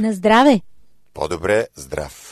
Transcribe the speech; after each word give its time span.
На 0.00 0.12
здраве! 0.12 0.60
По-добре 1.14 1.66
здрав! 1.76 2.30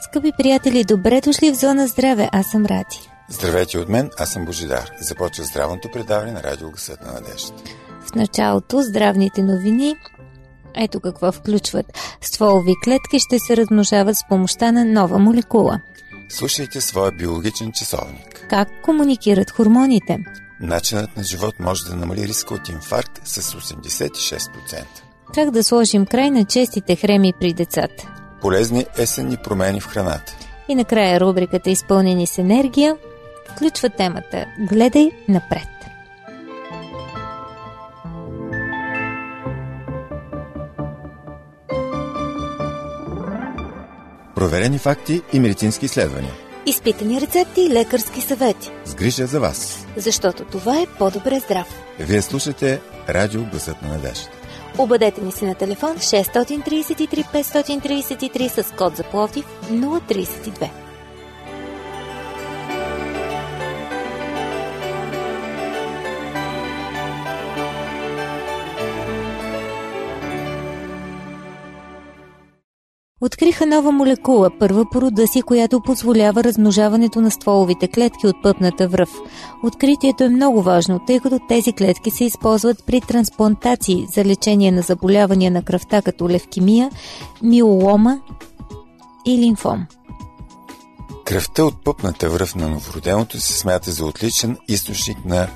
Скъпи 0.00 0.32
приятели, 0.38 0.84
добре 0.84 1.20
дошли 1.20 1.52
в 1.52 1.54
Зона 1.54 1.86
Здраве. 1.88 2.28
Аз 2.32 2.46
съм 2.50 2.66
Ради. 2.66 3.10
Здравейте 3.28 3.78
от 3.78 3.88
мен, 3.88 4.10
аз 4.18 4.32
съм 4.32 4.44
Божидар. 4.44 4.90
Започва 5.00 5.44
здравното 5.44 5.88
предаване 5.92 6.32
на 6.32 6.42
Радио 6.42 6.70
Гъсът 6.70 7.00
на 7.00 7.12
надежда. 7.12 7.52
В 8.06 8.14
началото 8.14 8.82
здравните 8.82 9.42
новини. 9.42 9.94
Ето 10.76 11.00
какво 11.00 11.32
включват. 11.32 11.86
Стволови 12.20 12.72
клетки 12.84 13.18
ще 13.18 13.38
се 13.38 13.56
размножават 13.56 14.16
с 14.16 14.28
помощта 14.28 14.72
на 14.72 14.84
нова 14.84 15.18
молекула. 15.18 15.80
Слушайте 16.28 16.80
своя 16.80 17.12
биологичен 17.12 17.72
часовник. 17.72 18.46
Как 18.50 18.68
комуникират 18.82 19.50
хормоните? 19.50 20.18
Начинът 20.60 21.16
на 21.16 21.22
живот 21.22 21.54
може 21.60 21.84
да 21.84 21.96
намали 21.96 22.28
риска 22.28 22.54
от 22.54 22.68
инфаркт 22.68 23.20
с 23.24 23.52
86%. 23.52 24.84
Как 25.34 25.50
да 25.50 25.64
сложим 25.64 26.06
край 26.06 26.30
на 26.30 26.44
честите 26.44 26.96
хреми 26.96 27.32
при 27.40 27.52
децата? 27.52 28.08
Полезни 28.40 28.86
есенни 28.98 29.36
промени 29.44 29.80
в 29.80 29.86
храната. 29.86 30.36
И 30.68 30.74
накрая 30.74 31.20
рубриката 31.20 31.70
Изпълнени 31.70 32.26
с 32.26 32.38
енергия 32.38 32.96
включва 33.54 33.88
темата 33.88 34.44
Гледай 34.58 35.10
напред. 35.28 35.73
Проверени 44.34 44.78
факти 44.78 45.22
и 45.32 45.40
медицински 45.40 45.84
изследвания. 45.84 46.32
Изпитани 46.66 47.20
рецепти 47.20 47.60
и 47.60 47.70
лекарски 47.70 48.20
съвети. 48.20 48.70
С 48.84 48.94
грижа 48.94 49.26
за 49.26 49.40
вас. 49.40 49.86
Защото 49.96 50.44
това 50.44 50.80
е 50.80 50.86
по-добре 50.98 51.40
здрав. 51.40 51.66
Вие 51.98 52.22
слушате 52.22 52.80
Радио 53.08 53.44
Гласът 53.44 53.82
на 53.82 53.88
надежда. 53.88 54.28
Обадете 54.78 55.20
ни 55.20 55.32
се 55.32 55.44
на 55.44 55.54
телефон 55.54 55.96
633 55.96 57.24
533 57.24 58.62
с 58.62 58.72
код 58.72 58.96
за 58.96 59.02
Пловдив 59.02 59.44
032. 59.70 60.83
Откриха 73.24 73.66
нова 73.66 73.92
молекула, 73.92 74.50
първа 74.58 74.84
по 74.90 75.00
рода 75.00 75.26
си, 75.26 75.42
която 75.42 75.80
позволява 75.80 76.44
размножаването 76.44 77.20
на 77.20 77.30
стволовите 77.30 77.88
клетки 77.88 78.26
от 78.26 78.42
пъпната 78.42 78.88
връв. 78.88 79.10
Откритието 79.62 80.24
е 80.24 80.28
много 80.28 80.62
важно, 80.62 81.00
тъй 81.06 81.20
като 81.20 81.38
тези 81.48 81.72
клетки 81.72 82.10
се 82.10 82.24
използват 82.24 82.84
при 82.86 83.00
трансплантации 83.00 84.06
за 84.14 84.24
лечение 84.24 84.72
на 84.72 84.82
заболявания 84.82 85.50
на 85.50 85.62
кръвта 85.62 86.02
като 86.02 86.28
левкемия, 86.28 86.90
миолома 87.42 88.18
и 89.26 89.38
лимфом. 89.38 89.86
Кръвта 91.24 91.64
от 91.64 91.84
пъпната 91.84 92.30
връв 92.30 92.54
на 92.54 92.68
новороденото 92.68 93.40
се 93.40 93.52
смята 93.52 93.90
за 93.90 94.06
отличен 94.06 94.56
източник 94.68 95.24
на 95.24 95.48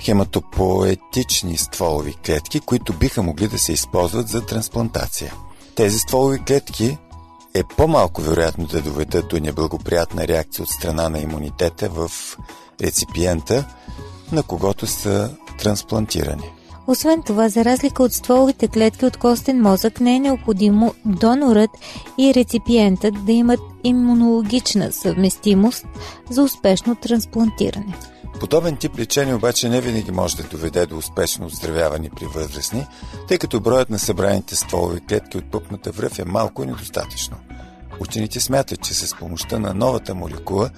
хематопоетични 0.00 1.56
стволови 1.56 2.14
клетки, 2.26 2.60
които 2.60 2.92
биха 2.92 3.22
могли 3.22 3.48
да 3.48 3.58
се 3.58 3.72
използват 3.72 4.28
за 4.28 4.46
трансплантация. 4.46 5.34
Тези 5.78 5.98
стволови 5.98 6.38
клетки 6.38 6.98
е 7.54 7.62
по-малко 7.76 8.22
вероятно 8.22 8.66
да 8.66 8.82
доведат 8.82 9.28
до 9.28 9.40
неблагоприятна 9.40 10.28
реакция 10.28 10.62
от 10.62 10.68
страна 10.68 11.08
на 11.08 11.20
имунитета 11.20 11.88
в 11.88 12.10
реципиента, 12.82 13.64
на 14.32 14.42
когото 14.42 14.86
са 14.86 15.30
трансплантирани. 15.58 16.52
Освен 16.86 17.22
това, 17.22 17.48
за 17.48 17.64
разлика 17.64 18.02
от 18.02 18.12
стволовите 18.12 18.68
клетки 18.68 19.06
от 19.06 19.16
костен 19.16 19.62
мозък, 19.62 20.00
не 20.00 20.16
е 20.16 20.20
необходимо 20.20 20.94
донорът 21.04 21.70
и 22.18 22.34
реципиентът 22.34 23.24
да 23.24 23.32
имат 23.32 23.60
имунологична 23.84 24.92
съвместимост 24.92 25.86
за 26.30 26.42
успешно 26.42 26.96
трансплантиране. 26.96 27.94
Подобен 28.40 28.76
тип 28.76 28.98
лечение 28.98 29.34
обаче 29.34 29.68
не 29.68 29.80
винаги 29.80 30.10
може 30.10 30.36
да 30.36 30.42
доведе 30.42 30.86
до 30.86 30.96
успешно 30.96 31.46
оздравяване 31.46 32.10
при 32.16 32.26
възрастни, 32.26 32.86
тъй 33.28 33.38
като 33.38 33.60
броят 33.60 33.90
на 33.90 33.98
събраните 33.98 34.56
стволови 34.56 35.00
клетки 35.06 35.38
от 35.38 35.50
пъпната 35.50 35.90
връв 35.90 36.18
е 36.18 36.24
малко 36.24 36.62
и 36.62 36.66
недостатъчно. 36.66 37.36
Учените 38.00 38.40
смятат, 38.40 38.82
че 38.82 38.94
с 38.94 39.14
помощта 39.16 39.58
на 39.58 39.74
новата 39.74 40.14
молекула 40.14 40.70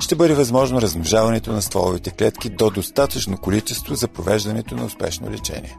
ще 0.00 0.14
бъде 0.14 0.34
възможно 0.34 0.80
размножаването 0.80 1.52
на 1.52 1.62
стволовите 1.62 2.10
клетки 2.10 2.50
до 2.50 2.70
достатъчно 2.70 3.38
количество 3.38 3.94
за 3.94 4.08
провеждането 4.08 4.74
на 4.74 4.84
успешно 4.84 5.30
лечение. 5.30 5.76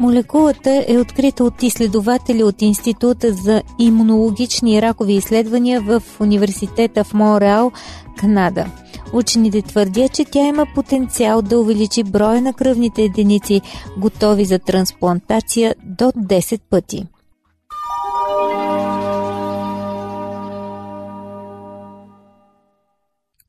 Молекулата 0.00 0.84
е 0.88 0.98
открита 0.98 1.44
от 1.44 1.62
изследователи 1.62 2.42
от 2.42 2.62
Института 2.62 3.32
за 3.32 3.62
имунологични 3.78 4.74
и 4.74 4.82
ракови 4.82 5.12
изследвания 5.12 5.80
в 5.80 6.02
Университета 6.20 7.04
в 7.04 7.14
Монреал, 7.14 7.72
Канада. 8.18 8.66
Учените 9.12 9.62
твърдят, 9.62 10.12
че 10.12 10.24
тя 10.24 10.40
има 10.40 10.66
потенциал 10.74 11.42
да 11.42 11.58
увеличи 11.58 12.04
броя 12.04 12.42
на 12.42 12.52
кръвните 12.52 13.02
единици, 13.02 13.60
готови 13.98 14.44
за 14.44 14.58
трансплантация 14.58 15.74
до 15.84 16.04
10 16.04 16.60
пъти. 16.70 17.06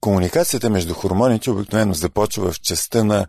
Комуникацията 0.01 0.69
между 0.69 0.93
хормоните 0.93 1.51
обикновено 1.51 1.93
започва 1.93 2.51
в 2.51 2.61
частта 2.61 3.03
на 3.03 3.25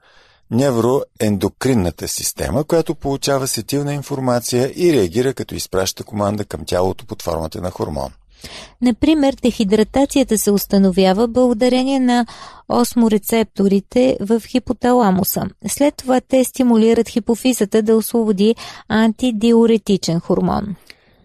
невроендокринната 0.50 2.08
система, 2.08 2.64
която 2.64 2.94
получава 2.94 3.48
сетивна 3.48 3.94
информация 3.94 4.72
и 4.76 4.92
реагира 4.92 5.34
като 5.34 5.54
изпраща 5.54 6.04
команда 6.04 6.44
към 6.44 6.64
тялото 6.66 7.06
под 7.06 7.22
формата 7.22 7.60
на 7.60 7.70
хормон. 7.70 8.10
Например, 8.82 9.36
дехидратацията 9.42 10.38
се 10.38 10.50
установява 10.50 11.28
благодарение 11.28 12.00
на 12.00 12.26
осморецепторите 12.68 14.16
в 14.20 14.42
хипоталамуса. 14.46 15.42
След 15.68 15.96
това 15.96 16.20
те 16.20 16.44
стимулират 16.44 17.08
хипофизата 17.08 17.82
да 17.82 17.96
освободи 17.96 18.54
антидиуретичен 18.88 20.20
хормон. 20.20 20.76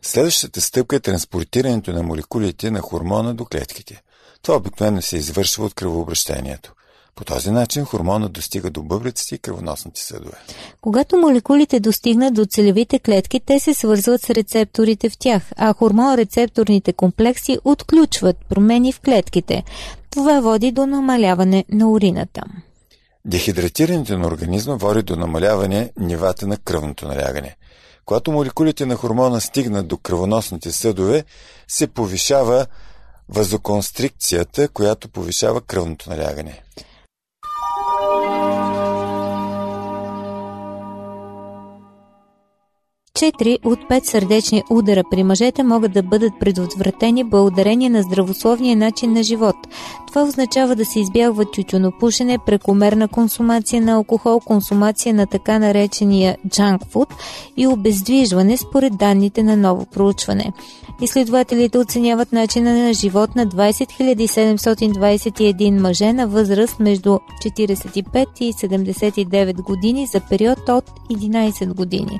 Следващата 0.01 0.61
стъпка 0.61 0.95
е 0.95 0.99
транспортирането 0.99 1.93
на 1.93 2.03
молекулите 2.03 2.71
на 2.71 2.79
хормона 2.81 3.33
до 3.33 3.45
клетките. 3.45 4.01
Това 4.41 4.57
обикновено 4.57 5.01
се 5.01 5.17
извършва 5.17 5.65
от 5.65 5.73
кръвообращението. 5.73 6.73
По 7.15 7.23
този 7.23 7.51
начин 7.51 7.85
хормонът 7.85 8.31
достига 8.31 8.69
до 8.69 8.83
бъбреците 8.83 9.35
и 9.35 9.37
кръвоносните 9.37 10.01
съдове. 10.01 10.37
Когато 10.81 11.17
молекулите 11.17 11.79
достигнат 11.79 12.33
до 12.33 12.45
целевите 12.45 12.99
клетки, 12.99 13.39
те 13.39 13.59
се 13.59 13.73
свързват 13.73 14.21
с 14.21 14.29
рецепторите 14.29 15.09
в 15.09 15.17
тях, 15.17 15.43
а 15.57 15.73
хормон-рецепторните 15.73 16.93
комплекси 16.93 17.59
отключват 17.63 18.37
промени 18.49 18.91
в 18.93 18.99
клетките. 18.99 19.63
Това 20.09 20.39
води 20.41 20.71
до 20.71 20.85
намаляване 20.85 21.65
на 21.69 21.89
урината. 21.89 22.41
Дехидратирането 23.25 24.17
на 24.17 24.27
организма 24.27 24.75
води 24.75 25.03
до 25.03 25.15
намаляване 25.15 25.91
нивата 25.99 26.47
на 26.47 26.57
кръвното 26.57 27.07
налягане. 27.07 27.55
Когато 28.05 28.31
молекулите 28.31 28.85
на 28.85 28.95
хормона 28.95 29.41
стигнат 29.41 29.87
до 29.87 29.97
кръвоносните 29.97 30.71
съдове, 30.71 31.23
се 31.67 31.87
повишава 31.87 32.65
вазоконстрикцията, 33.29 34.67
която 34.67 35.09
повишава 35.09 35.61
кръвното 35.61 36.09
налягане. 36.09 36.61
Четири 43.15 43.59
от 43.65 43.87
пет 43.89 44.05
сърдечни 44.05 44.63
удара 44.69 45.03
при 45.11 45.23
мъжете 45.23 45.63
могат 45.63 45.91
да 45.91 46.03
бъдат 46.03 46.33
предотвратени 46.39 47.23
благодарение 47.23 47.89
на 47.89 48.01
здравословния 48.01 48.77
начин 48.77 49.13
на 49.13 49.23
живот. 49.23 49.55
Това 50.07 50.23
означава 50.23 50.75
да 50.75 50.85
се 50.85 50.99
избягва 50.99 51.45
тютюнопушене, 51.45 52.37
прекомерна 52.45 53.07
консумация 53.07 53.81
на 53.81 53.93
алкохол, 53.93 54.39
консумация 54.39 55.13
на 55.13 55.27
така 55.27 55.59
наречения 55.59 56.37
junk 56.47 56.79
food 56.85 57.09
и 57.57 57.67
обездвижване 57.67 58.57
според 58.57 58.97
данните 58.97 59.43
на 59.43 59.57
ново 59.57 59.85
проучване. 59.85 60.53
Изследователите 61.01 61.77
оценяват 61.77 62.31
начина 62.31 62.73
на 62.73 62.93
живот 62.93 63.35
на 63.35 63.47
20 63.47 64.25
721 64.25 65.79
мъже 65.79 66.13
на 66.13 66.27
възраст 66.27 66.79
между 66.79 67.19
45 67.45 68.25
и 68.39 68.53
79 68.53 69.61
години 69.61 70.07
за 70.07 70.19
период 70.19 70.69
от 70.69 70.91
11 71.11 71.73
години. 71.73 72.19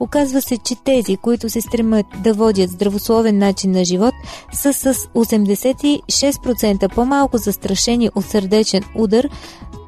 Оказва 0.00 0.42
се, 0.42 0.58
че 0.58 0.74
тези, 0.84 1.16
които 1.16 1.50
се 1.50 1.60
стремят 1.60 2.06
да 2.24 2.34
водят 2.34 2.70
здравословен 2.70 3.38
начин 3.38 3.70
на 3.70 3.84
живот, 3.84 4.14
са 4.52 4.72
с 4.72 4.94
86% 4.94 6.94
по-малко 6.94 7.38
застрашени 7.38 8.10
от 8.14 8.24
сърдечен 8.24 8.82
удар 8.94 9.28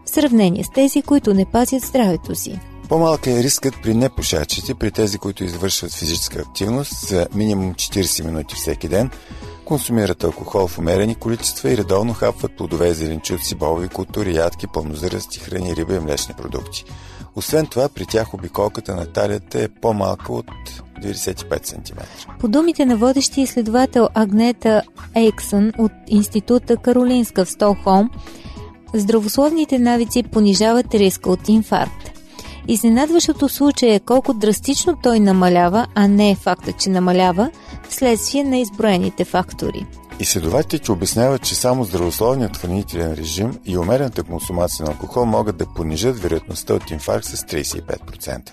в 0.04 0.10
сравнение 0.10 0.64
с 0.64 0.70
тези, 0.70 1.02
които 1.02 1.34
не 1.34 1.44
пазят 1.44 1.82
здравето 1.82 2.34
си. 2.34 2.58
По-малка 2.88 3.30
е 3.30 3.42
рискът 3.42 3.74
при 3.82 3.94
непушачите, 3.94 4.74
при 4.74 4.90
тези, 4.90 5.18
които 5.18 5.44
извършват 5.44 5.92
физическа 5.92 6.38
активност 6.38 7.08
за 7.08 7.28
минимум 7.34 7.74
40 7.74 8.24
минути 8.24 8.54
всеки 8.54 8.88
ден, 8.88 9.10
консумират 9.64 10.24
алкохол 10.24 10.66
в 10.66 10.78
умерени 10.78 11.14
количества 11.14 11.70
и 11.70 11.76
редовно 11.76 12.14
хапват 12.14 12.56
плодове, 12.56 12.94
зеленчуци, 12.94 13.54
бобови 13.54 13.88
култури, 13.88 14.34
ядки, 14.34 14.66
пълнозърсти 14.66 15.38
храни, 15.38 15.76
риба 15.76 15.94
и 15.94 15.98
млечни 15.98 16.34
продукти. 16.34 16.84
Освен 17.36 17.66
това, 17.66 17.88
при 17.88 18.06
тях 18.06 18.34
обиколката 18.34 18.96
на 18.96 19.12
талията 19.12 19.62
е 19.62 19.68
по-малка 19.68 20.32
от 20.32 20.46
95 21.02 21.66
см. 21.66 21.98
По 22.40 22.48
думите 22.48 22.86
на 22.86 22.96
водещия 22.96 23.42
изследовател 23.42 24.08
Агнета 24.14 24.82
Ейксън 25.14 25.72
от 25.78 25.92
Института 26.08 26.76
Каролинска 26.76 27.44
в 27.44 27.50
Столхолм, 27.50 28.10
здравословните 28.94 29.78
навици 29.78 30.22
понижават 30.22 30.94
риска 30.94 31.30
от 31.30 31.48
инфаркт. 31.48 32.05
Изненадващото 32.68 33.48
случай 33.48 33.94
е 33.94 34.00
колко 34.00 34.34
драстично 34.34 34.98
той 35.02 35.20
намалява, 35.20 35.86
а 35.94 36.08
не 36.08 36.30
е 36.30 36.34
факта, 36.34 36.72
че 36.72 36.90
намалява, 36.90 37.50
вследствие 37.88 38.44
на 38.44 38.58
изброените 38.58 39.24
фактори. 39.24 39.86
Изследователите 40.20 40.92
обясняват, 40.92 41.42
че 41.42 41.54
само 41.54 41.84
здравословният 41.84 42.56
хранителен 42.56 43.14
режим 43.14 43.58
и 43.64 43.78
умерената 43.78 44.22
консумация 44.22 44.84
на 44.84 44.92
алкохол 44.92 45.24
могат 45.24 45.56
да 45.56 45.66
понижат 45.66 46.18
вероятността 46.18 46.74
от 46.74 46.90
инфаркт 46.90 47.24
с 47.24 47.36
35%. 47.36 48.50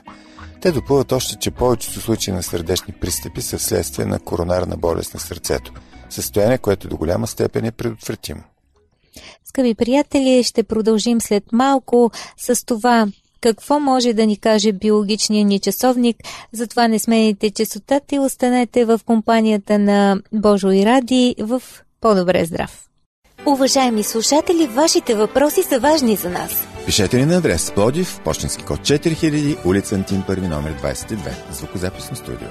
Те 0.61 0.71
допълват 0.71 1.11
още, 1.11 1.35
че 1.39 1.51
повечето 1.51 1.99
случаи 1.99 2.33
на 2.33 2.43
сърдечни 2.43 2.93
пристъпи 2.93 3.41
са 3.41 3.57
вследствие 3.57 4.05
на 4.05 4.19
коронарна 4.19 4.77
болест 4.77 5.13
на 5.13 5.19
сърцето, 5.19 5.73
състояние, 6.09 6.57
което 6.57 6.87
до 6.87 6.97
голяма 6.97 7.27
степен 7.27 7.65
е 7.65 7.71
предотвратимо. 7.71 8.41
Скъпи 9.45 9.75
приятели, 9.75 10.43
ще 10.43 10.63
продължим 10.63 11.21
след 11.21 11.43
малко 11.51 12.11
с 12.37 12.65
това 12.65 13.07
какво 13.43 13.79
може 13.79 14.13
да 14.13 14.25
ни 14.25 14.37
каже 14.37 14.71
биологичният 14.71 15.47
ни 15.47 15.59
часовник. 15.59 16.17
Затова 16.51 16.87
не 16.87 16.99
смените 16.99 17.49
частотата 17.49 18.15
и 18.15 18.19
останете 18.19 18.85
в 18.85 18.99
компанията 19.05 19.79
на 19.79 20.17
Божо 20.33 20.71
и 20.71 20.85
Ради 20.85 21.35
в 21.39 21.61
По-добре 22.01 22.45
здрав. 22.45 22.87
Уважаеми 23.45 24.03
слушатели, 24.03 24.67
вашите 24.67 25.15
въпроси 25.15 25.63
са 25.63 25.79
важни 25.79 26.15
за 26.15 26.29
нас. 26.29 26.67
Пишете 26.85 27.17
ни 27.17 27.25
на 27.25 27.37
адрес 27.37 27.71
Плодив, 27.75 28.19
почтенски 28.23 28.63
код 28.63 28.79
4000, 28.79 29.65
улица 29.65 29.95
Антин, 29.95 30.23
първи 30.27 30.47
номер 30.47 30.73
22, 30.73 31.17
звукозаписно 31.51 32.15
студио. 32.15 32.47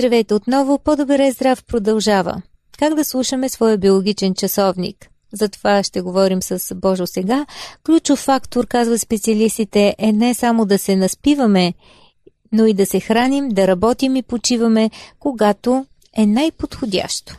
Здравейте 0.00 0.34
отново, 0.34 0.78
по-добре 0.78 1.30
здрав 1.32 1.64
продължава. 1.64 2.42
Как 2.78 2.94
да 2.94 3.04
слушаме 3.04 3.48
своя 3.48 3.78
биологичен 3.78 4.34
часовник? 4.34 4.96
За 5.32 5.48
това 5.48 5.82
ще 5.82 6.00
говорим 6.00 6.42
с 6.42 6.74
Божо 6.74 7.06
сега. 7.06 7.46
Ключов 7.86 8.18
фактор, 8.18 8.66
казва 8.66 8.98
специалистите, 8.98 9.94
е 9.98 10.12
не 10.12 10.34
само 10.34 10.64
да 10.64 10.78
се 10.78 10.96
наспиваме, 10.96 11.74
но 12.52 12.66
и 12.66 12.74
да 12.74 12.86
се 12.86 13.00
храним, 13.00 13.48
да 13.48 13.66
работим 13.66 14.16
и 14.16 14.22
почиваме, 14.22 14.90
когато 15.18 15.86
е 16.16 16.26
най-подходящо. 16.26 17.36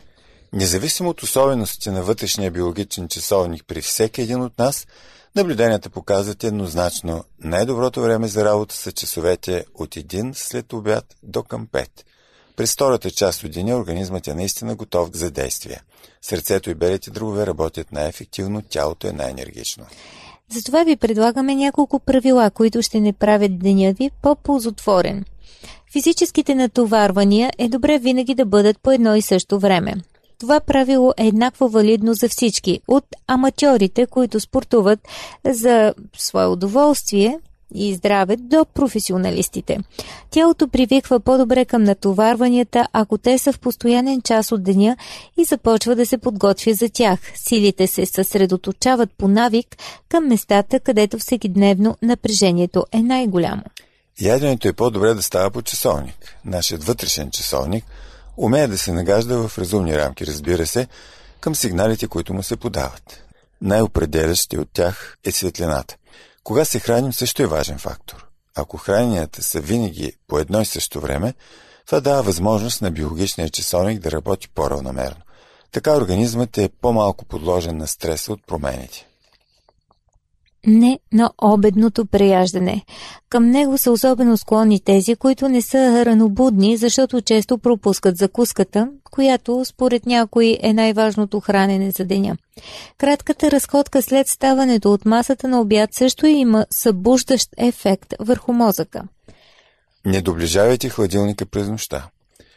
Независимо 0.53 1.09
от 1.09 1.23
особеностите 1.23 1.91
на 1.91 2.03
вътрешния 2.03 2.51
биологичен 2.51 3.07
часовник 3.07 3.63
при 3.67 3.81
всеки 3.81 4.21
един 4.21 4.41
от 4.41 4.59
нас, 4.59 4.87
наблюденията 5.35 5.89
показват 5.89 6.43
еднозначно 6.43 7.23
най-доброто 7.39 8.01
време 8.01 8.27
за 8.27 8.45
работа 8.45 8.75
са 8.75 8.91
часовете 8.91 9.65
от 9.75 9.97
един 9.97 10.31
след 10.35 10.73
обяд 10.73 11.05
до 11.23 11.43
към 11.43 11.67
5. 11.67 11.87
През 12.61 12.73
втората 12.73 13.11
част 13.11 13.43
от 13.43 13.51
деня 13.51 13.75
организмът 13.75 14.27
е 14.27 14.33
наистина 14.33 14.75
готов 14.75 15.09
за 15.13 15.31
действие. 15.31 15.81
Сърцето 16.21 16.69
и 16.69 16.73
белите 16.75 17.11
дробове 17.11 17.47
работят 17.47 17.91
най-ефективно, 17.91 18.61
тялото 18.69 19.07
е 19.07 19.11
най-енергично. 19.11 19.85
Затова 20.49 20.83
ви 20.83 20.95
предлагаме 20.95 21.55
няколко 21.55 21.99
правила, 21.99 22.51
които 22.51 22.81
ще 22.81 22.99
не 22.99 23.13
правят 23.13 23.59
деня 23.59 23.93
ви 23.93 24.11
по-ползотворен. 24.21 25.25
Физическите 25.91 26.55
натоварвания 26.55 27.51
е 27.57 27.69
добре 27.69 27.99
винаги 27.99 28.35
да 28.35 28.45
бъдат 28.45 28.79
по 28.79 28.91
едно 28.91 29.15
и 29.15 29.21
също 29.21 29.59
време. 29.59 29.93
Това 30.39 30.59
правило 30.59 31.13
е 31.17 31.27
еднакво 31.27 31.67
валидно 31.67 32.13
за 32.13 32.29
всички, 32.29 32.81
от 32.87 33.05
аматьорите, 33.27 34.05
които 34.05 34.39
спортуват 34.39 34.99
за 35.45 35.93
свое 36.17 36.45
удоволствие, 36.45 37.39
и 37.75 37.95
здраве 37.95 38.35
до 38.35 38.65
професионалистите. 38.73 39.77
Тялото 40.29 40.67
привиква 40.67 41.19
по-добре 41.19 41.65
към 41.65 41.83
натоварванията, 41.83 42.87
ако 42.93 43.17
те 43.17 43.37
са 43.37 43.53
в 43.53 43.59
постоянен 43.59 44.21
час 44.21 44.51
от 44.51 44.63
деня 44.63 44.97
и 45.37 45.43
започва 45.43 45.95
да 45.95 46.05
се 46.05 46.17
подготвя 46.17 46.73
за 46.73 46.89
тях. 46.89 47.19
Силите 47.35 47.87
се 47.87 48.05
съсредоточават 48.05 49.09
по 49.17 49.27
навик 49.27 49.77
към 50.09 50.27
местата, 50.27 50.79
където 50.79 51.17
всекидневно 51.17 51.97
напрежението 52.01 52.85
е 52.91 53.01
най-голямо. 53.01 53.63
Яденето 54.21 54.67
е 54.67 54.73
по-добре 54.73 55.13
да 55.13 55.21
става 55.21 55.51
по 55.51 55.61
часовник. 55.61 56.37
Нашият 56.45 56.83
вътрешен 56.83 57.31
часовник 57.31 57.85
умее 58.37 58.67
да 58.67 58.77
се 58.77 58.93
нагажда 58.93 59.47
в 59.47 59.57
разумни 59.57 59.97
рамки, 59.97 60.27
разбира 60.27 60.67
се, 60.67 60.87
към 61.39 61.55
сигналите, 61.55 62.07
които 62.07 62.33
му 62.33 62.43
се 62.43 62.57
подават. 62.57 63.23
Най-определящи 63.61 64.57
от 64.57 64.69
тях 64.73 65.17
е 65.23 65.31
светлината. 65.31 65.95
Кога 66.43 66.65
се 66.65 66.79
храним 66.79 67.13
също 67.13 67.43
е 67.43 67.47
важен 67.47 67.77
фактор. 67.77 68.27
Ако 68.55 68.77
храненията 68.77 69.43
са 69.43 69.61
винаги 69.61 70.13
по 70.27 70.39
едно 70.39 70.61
и 70.61 70.65
също 70.65 70.99
време, 70.99 71.33
това 71.85 71.99
дава 71.99 72.23
възможност 72.23 72.81
на 72.81 72.91
биологичния 72.91 73.49
часовник 73.49 73.99
да 73.99 74.11
работи 74.11 74.49
по-равномерно. 74.49 75.21
Така 75.71 75.97
организмът 75.97 76.57
е 76.57 76.69
по-малко 76.81 77.25
подложен 77.25 77.77
на 77.77 77.87
стреса 77.87 78.33
от 78.33 78.47
промените 78.47 79.10
не 80.67 80.99
на 81.13 81.31
обедното 81.41 82.05
преяждане. 82.05 82.85
Към 83.29 83.49
него 83.49 83.77
са 83.77 83.91
особено 83.91 84.37
склонни 84.37 84.79
тези, 84.79 85.15
които 85.15 85.49
не 85.49 85.61
са 85.61 86.05
ранобудни, 86.05 86.77
защото 86.77 87.21
често 87.21 87.57
пропускат 87.57 88.17
закуската, 88.17 88.89
която 89.11 89.65
според 89.65 90.05
някои 90.05 90.57
е 90.61 90.73
най-важното 90.73 91.39
хранене 91.39 91.91
за 91.91 92.05
деня. 92.05 92.37
Кратката 92.97 93.51
разходка 93.51 94.01
след 94.01 94.27
ставането 94.27 94.93
от 94.93 95.05
масата 95.05 95.47
на 95.47 95.61
обяд 95.61 95.93
също 95.93 96.25
има 96.25 96.65
събуждащ 96.69 97.49
ефект 97.57 98.13
върху 98.19 98.53
мозъка. 98.53 99.03
Не 100.05 100.21
доближавайте 100.21 100.89
хладилника 100.89 101.45
през 101.45 101.67
нощта. 101.67 102.07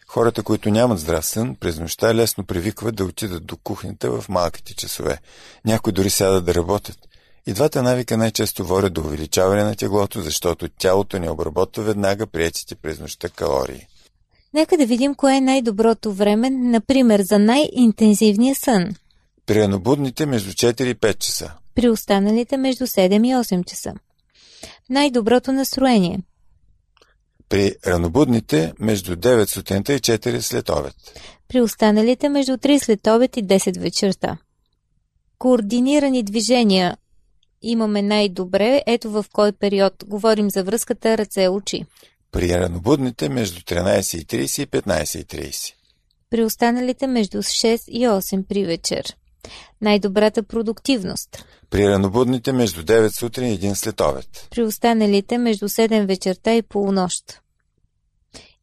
Хората, 0.09 0.43
които 0.43 0.71
нямат 0.71 0.99
здрав 0.99 1.27
сън, 1.27 1.57
през 1.61 1.79
нощта 1.79 2.15
лесно 2.15 2.45
привикват 2.45 2.95
да 2.95 3.05
отидат 3.05 3.47
до 3.47 3.57
кухнята 3.57 4.11
в 4.11 4.29
малките 4.29 4.75
часове. 4.75 5.19
Някои 5.65 5.93
дори 5.93 6.11
сядат 6.11 6.45
да 6.45 6.55
работят– 6.55 6.99
и 7.47 7.53
двата 7.53 7.83
навика 7.83 8.17
най-често 8.17 8.65
водят 8.65 8.93
до 8.93 9.01
увеличаване 9.01 9.65
на 9.65 9.75
теглото, 9.75 10.21
защото 10.21 10.69
тялото 10.69 11.19
не 11.19 11.31
обработва 11.31 11.83
веднага 11.83 12.27
приятите 12.27 12.75
през 12.75 13.01
нощта 13.01 13.29
калории. 13.29 13.87
Нека 14.55 14.77
да 14.77 14.87
видим 14.87 15.15
кое 15.15 15.37
е 15.37 15.41
най-доброто 15.41 16.13
време, 16.13 16.51
например, 16.51 17.21
за 17.21 17.39
най-интензивния 17.39 18.55
сън. 18.55 18.95
При 19.47 19.63
ранобудните 19.63 20.27
между 20.27 20.51
4 20.51 20.83
и 20.83 20.95
5 20.95 21.19
часа. 21.19 21.53
При 21.75 21.89
останалите 21.89 22.57
между 22.57 22.87
7 22.87 23.27
и 23.27 23.35
8 23.35 23.65
часа. 23.65 23.95
Най-доброто 24.91 25.53
настроение. 25.53 26.21
При 27.49 27.75
ранобудните 27.87 28.73
между 28.79 29.17
9 29.17 29.47
сутринта 29.47 29.95
и 29.95 29.99
4 29.99 30.41
след 30.41 30.69
обед. 30.69 30.95
При 31.49 31.61
останалите 31.61 32.29
между 32.29 32.53
3 32.53 32.85
след 32.85 33.07
обед 33.07 33.37
и 33.37 33.45
10 33.45 33.81
вечерта. 33.81 34.39
Координирани 35.39 36.23
движения 36.23 36.97
имаме 37.71 38.03
най-добре. 38.03 38.83
Ето 38.87 39.11
в 39.11 39.25
кой 39.33 39.53
период 39.53 39.95
говорим 40.07 40.51
за 40.51 40.65
връзката 40.65 41.19
ръце-очи. 41.19 41.85
При 42.33 42.49
ранобудните 42.49 43.29
между 43.29 43.61
13.30 43.61 44.63
и 44.63 44.67
15.30. 44.67 45.75
При 46.31 46.45
останалите 46.45 47.07
между 47.07 47.39
6 47.39 47.91
и 47.91 48.07
8 48.07 48.47
при 48.49 48.65
вечер. 48.65 49.17
Най-добрата 49.81 50.43
продуктивност. 50.43 51.45
При 51.71 51.89
ранобудните 51.89 52.53
между 52.53 52.83
9 52.83 53.19
сутрин 53.19 53.53
и 53.53 53.59
1 53.59 53.75
след 53.75 54.01
обед. 54.01 54.49
При 54.51 54.63
останалите 54.63 55.39
между 55.39 55.69
7 55.69 56.07
вечерта 56.07 56.55
и 56.55 56.63
полунощ. 56.63 57.41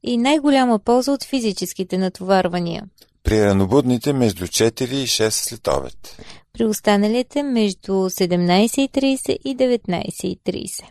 И 0.03 0.17
най-голяма 0.17 0.79
полза 0.79 1.11
от 1.11 1.23
физическите 1.23 1.97
натоварвания. 1.97 2.83
При 3.23 3.45
ранобудните 3.45 4.13
между 4.13 4.47
4 4.47 4.83
и 4.83 5.07
6 5.07 5.29
след 5.29 5.67
обед 5.67 6.17
при 6.53 6.65
останалите 6.65 7.43
между 7.43 7.91
17.30 7.91 9.37
и 9.45 9.57
19.30. 9.57 10.83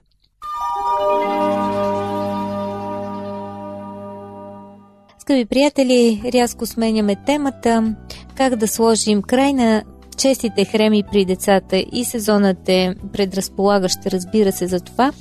Скъпи 5.19 5.45
приятели, 5.45 6.23
рязко 6.33 6.67
сменяме 6.67 7.17
темата 7.27 7.95
как 8.37 8.57
да 8.57 8.69
сложим 8.69 9.23
край 9.23 9.53
на 9.53 9.83
честите 10.17 10.65
хреми 10.65 11.03
при 11.13 11.25
децата 11.25 11.85
и 11.93 12.05
сезонът 12.05 12.69
е 12.69 12.95
предразполагащ, 13.13 13.99
разбира 14.07 14.53
се, 14.53 14.67
за 14.67 14.81
това, 14.81 15.13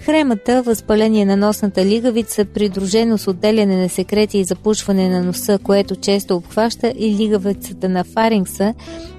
хремата, 0.00 0.62
възпаление 0.62 1.24
на 1.24 1.36
носната 1.36 1.84
лигавица, 1.84 2.44
придружено 2.44 3.18
с 3.18 3.30
отделяне 3.30 3.76
на 3.76 3.88
секрети 3.88 4.38
и 4.38 4.44
запушване 4.44 5.08
на 5.08 5.22
носа, 5.22 5.58
което 5.58 5.96
често 5.96 6.36
обхваща 6.36 6.92
и 6.98 7.16
лигавицата 7.16 7.88
на 7.88 8.04
фарингса 8.04 8.74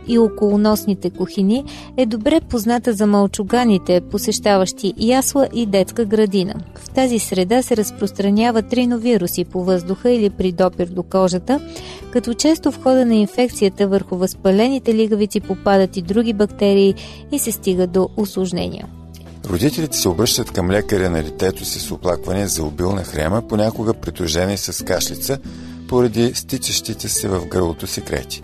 и 0.07 0.19
околоносните 0.19 1.09
кухини, 1.09 1.63
е 1.97 2.05
добре 2.05 2.41
позната 2.49 2.93
за 2.93 3.07
мълчуганите, 3.07 4.01
посещаващи 4.01 4.93
ясла 4.97 5.47
и 5.53 5.65
детска 5.65 6.05
градина. 6.05 6.53
В 6.75 6.89
тази 6.89 7.19
среда 7.19 7.61
се 7.61 7.77
разпространяват 7.77 8.73
риновируси 8.73 9.45
по 9.45 9.63
въздуха 9.63 10.11
или 10.11 10.29
при 10.29 10.51
допир 10.51 10.87
до 10.87 11.03
кожата, 11.03 11.59
като 12.11 12.33
често 12.33 12.71
в 12.71 12.83
хода 12.83 13.05
на 13.05 13.15
инфекцията 13.15 13.87
върху 13.87 14.17
възпалените 14.17 14.93
лигавици 14.93 15.39
попадат 15.39 15.97
и 15.97 16.01
други 16.01 16.33
бактерии 16.33 16.95
и 17.31 17.39
се 17.39 17.51
стига 17.51 17.87
до 17.87 18.09
осложнения. 18.17 18.87
Родителите 19.49 19.97
се 19.97 20.09
обръщат 20.09 20.51
към 20.51 20.71
лекаря 20.71 21.09
на 21.09 21.23
детето 21.23 21.65
си 21.65 21.79
с 21.79 21.91
оплакване 21.91 22.47
за 22.47 22.63
обилна 22.63 23.03
хрема, 23.03 23.41
понякога 23.49 23.93
придружени 23.93 24.57
с 24.57 24.85
кашлица, 24.85 25.37
поради 25.87 26.33
стичащите 26.33 27.09
се 27.09 27.27
в 27.27 27.45
гърлото 27.47 27.87
секрети. 27.87 28.41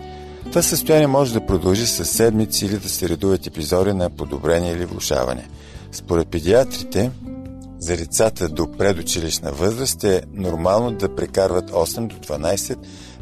Това 0.50 0.62
състояние 0.62 1.06
може 1.06 1.32
да 1.32 1.46
продължи 1.46 1.86
с 1.86 2.04
седмици 2.04 2.66
или 2.66 2.78
да 2.78 2.88
се 2.88 3.08
редуват 3.08 3.46
епизоди 3.46 3.92
на 3.92 4.10
подобрение 4.10 4.72
или 4.72 4.84
влушаване. 4.84 5.48
Според 5.92 6.28
педиатрите, 6.28 7.10
за 7.78 7.96
децата 7.96 8.48
до 8.48 8.72
предучилищна 8.72 9.52
възраст 9.52 10.04
е 10.04 10.22
нормално 10.34 10.92
да 10.92 11.14
прекарват 11.14 11.70
8 11.70 12.06
до 12.06 12.16
12 12.16 12.76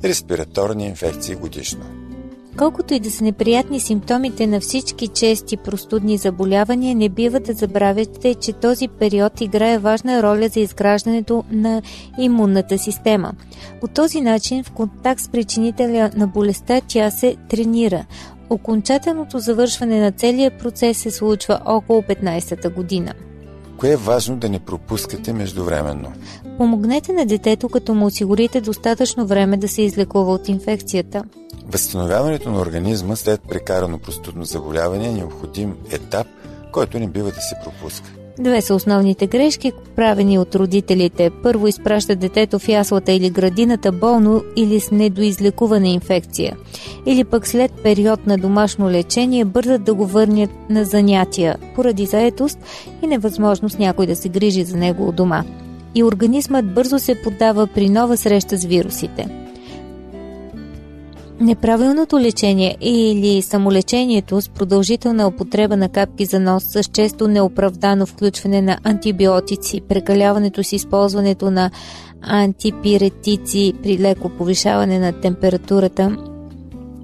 респираторни 0.05 0.87
инфекции 0.87 1.35
годишно. 1.35 2.08
Колкото 2.59 2.95
и 2.95 3.01
да 3.01 3.11
са 3.11 3.25
неприятни 3.25 3.81
симптомите 3.81 4.47
на 4.47 4.61
всички 4.61 5.09
чести 5.09 5.57
простудни 5.57 6.17
заболявания, 6.17 6.95
не 6.95 7.09
бива 7.09 7.41
да 7.41 7.53
забравяте, 7.53 8.35
че 8.35 8.53
този 8.53 8.89
период 8.89 9.41
играе 9.41 9.79
важна 9.79 10.23
роля 10.23 10.49
за 10.49 10.61
изграждането 10.61 11.45
на 11.51 11.83
имунната 12.19 12.79
система. 12.79 13.33
По 13.81 13.89
този 13.89 14.21
начин, 14.21 14.65
в 14.65 14.71
контакт 14.71 15.21
с 15.21 15.29
причинителя 15.29 16.11
на 16.17 16.27
болестта, 16.27 16.81
тя 16.89 17.11
се 17.11 17.37
тренира. 17.49 18.05
Окончателното 18.51 19.39
завършване 19.39 20.01
на 20.01 20.13
целия 20.13 20.59
процес 20.59 20.99
се 20.99 21.11
случва 21.11 21.61
около 21.65 22.03
15-та 22.03 22.71
година. 22.71 23.13
Кое 23.77 23.93
е 23.93 23.97
важно 23.97 24.37
да 24.37 24.49
не 24.49 24.59
пропускате 24.59 25.33
междувременно? 25.33 26.13
Помогнете 26.57 27.13
на 27.13 27.27
детето, 27.27 27.69
като 27.69 27.95
му 27.95 28.07
осигурите 28.07 28.61
достатъчно 28.61 29.27
време 29.27 29.57
да 29.57 29.69
се 29.69 29.83
излекува 29.83 30.33
от 30.33 30.49
инфекцията. 30.49 31.25
Възстановяването 31.69 32.51
на 32.51 32.61
организма 32.61 33.17
след 33.17 33.41
прекарано 33.49 33.99
простудно 33.99 34.45
заболяване 34.45 35.09
е 35.09 35.13
необходим 35.13 35.75
етап, 35.93 36.27
който 36.73 36.99
не 36.99 37.09
бива 37.09 37.31
да 37.31 37.41
се 37.41 37.57
пропуска. 37.65 38.11
Две 38.39 38.61
са 38.61 38.75
основните 38.75 39.27
грешки, 39.27 39.73
правени 39.97 40.39
от 40.39 40.55
родителите. 40.55 41.31
Първо 41.43 41.69
изпращат 41.69 42.19
детето 42.19 42.59
в 42.59 42.69
яслата 42.69 43.13
или 43.13 43.31
градината 43.31 43.93
болно 43.93 44.43
или 44.57 44.81
с 44.81 44.91
недоизлекувана 44.91 45.89
инфекция. 45.89 46.57
Или 47.07 47.25
пък 47.25 47.47
след 47.47 47.73
период 47.83 48.27
на 48.27 48.39
домашно 48.39 48.91
лечение 48.91 49.45
бързат 49.45 49.85
да 49.85 49.95
го 49.95 50.07
върнят 50.07 50.51
на 50.71 50.85
занятия, 50.85 51.57
поради 51.75 52.07
заетост 52.07 52.59
и 53.03 53.07
невъзможност 53.07 53.79
някой 53.79 54.07
да 54.07 54.17
се 54.17 54.29
грижи 54.29 54.65
за 54.65 54.77
него 54.77 55.09
у 55.09 55.13
дома. 55.13 55.45
И 55.95 56.05
организмът 56.05 56.75
бързо 56.75 56.99
се 56.99 57.23
поддава 57.23 57.67
при 57.67 57.89
нова 57.89 58.17
среща 58.17 58.57
с 58.57 58.65
вирусите. 58.65 59.48
Неправилното 61.41 62.21
лечение 62.21 62.77
или 62.81 63.43
самолечението 63.43 64.41
с 64.41 64.49
продължителна 64.49 65.29
употреба 65.29 65.77
на 65.77 65.89
капки 65.89 66.25
за 66.25 66.41
нос 66.41 66.63
с 66.65 66.85
често 66.85 67.29
неоправдано 67.29 68.07
включване 68.07 68.63
на 68.63 68.79
антибиотици, 68.85 69.81
прекаляването 69.81 70.65
с 70.65 70.73
използването 70.73 71.51
на 71.51 71.71
антипиретици 72.23 73.75
при 73.83 73.99
леко 73.99 74.29
повишаване 74.29 74.99
на 74.99 75.13
температурата, 75.13 76.17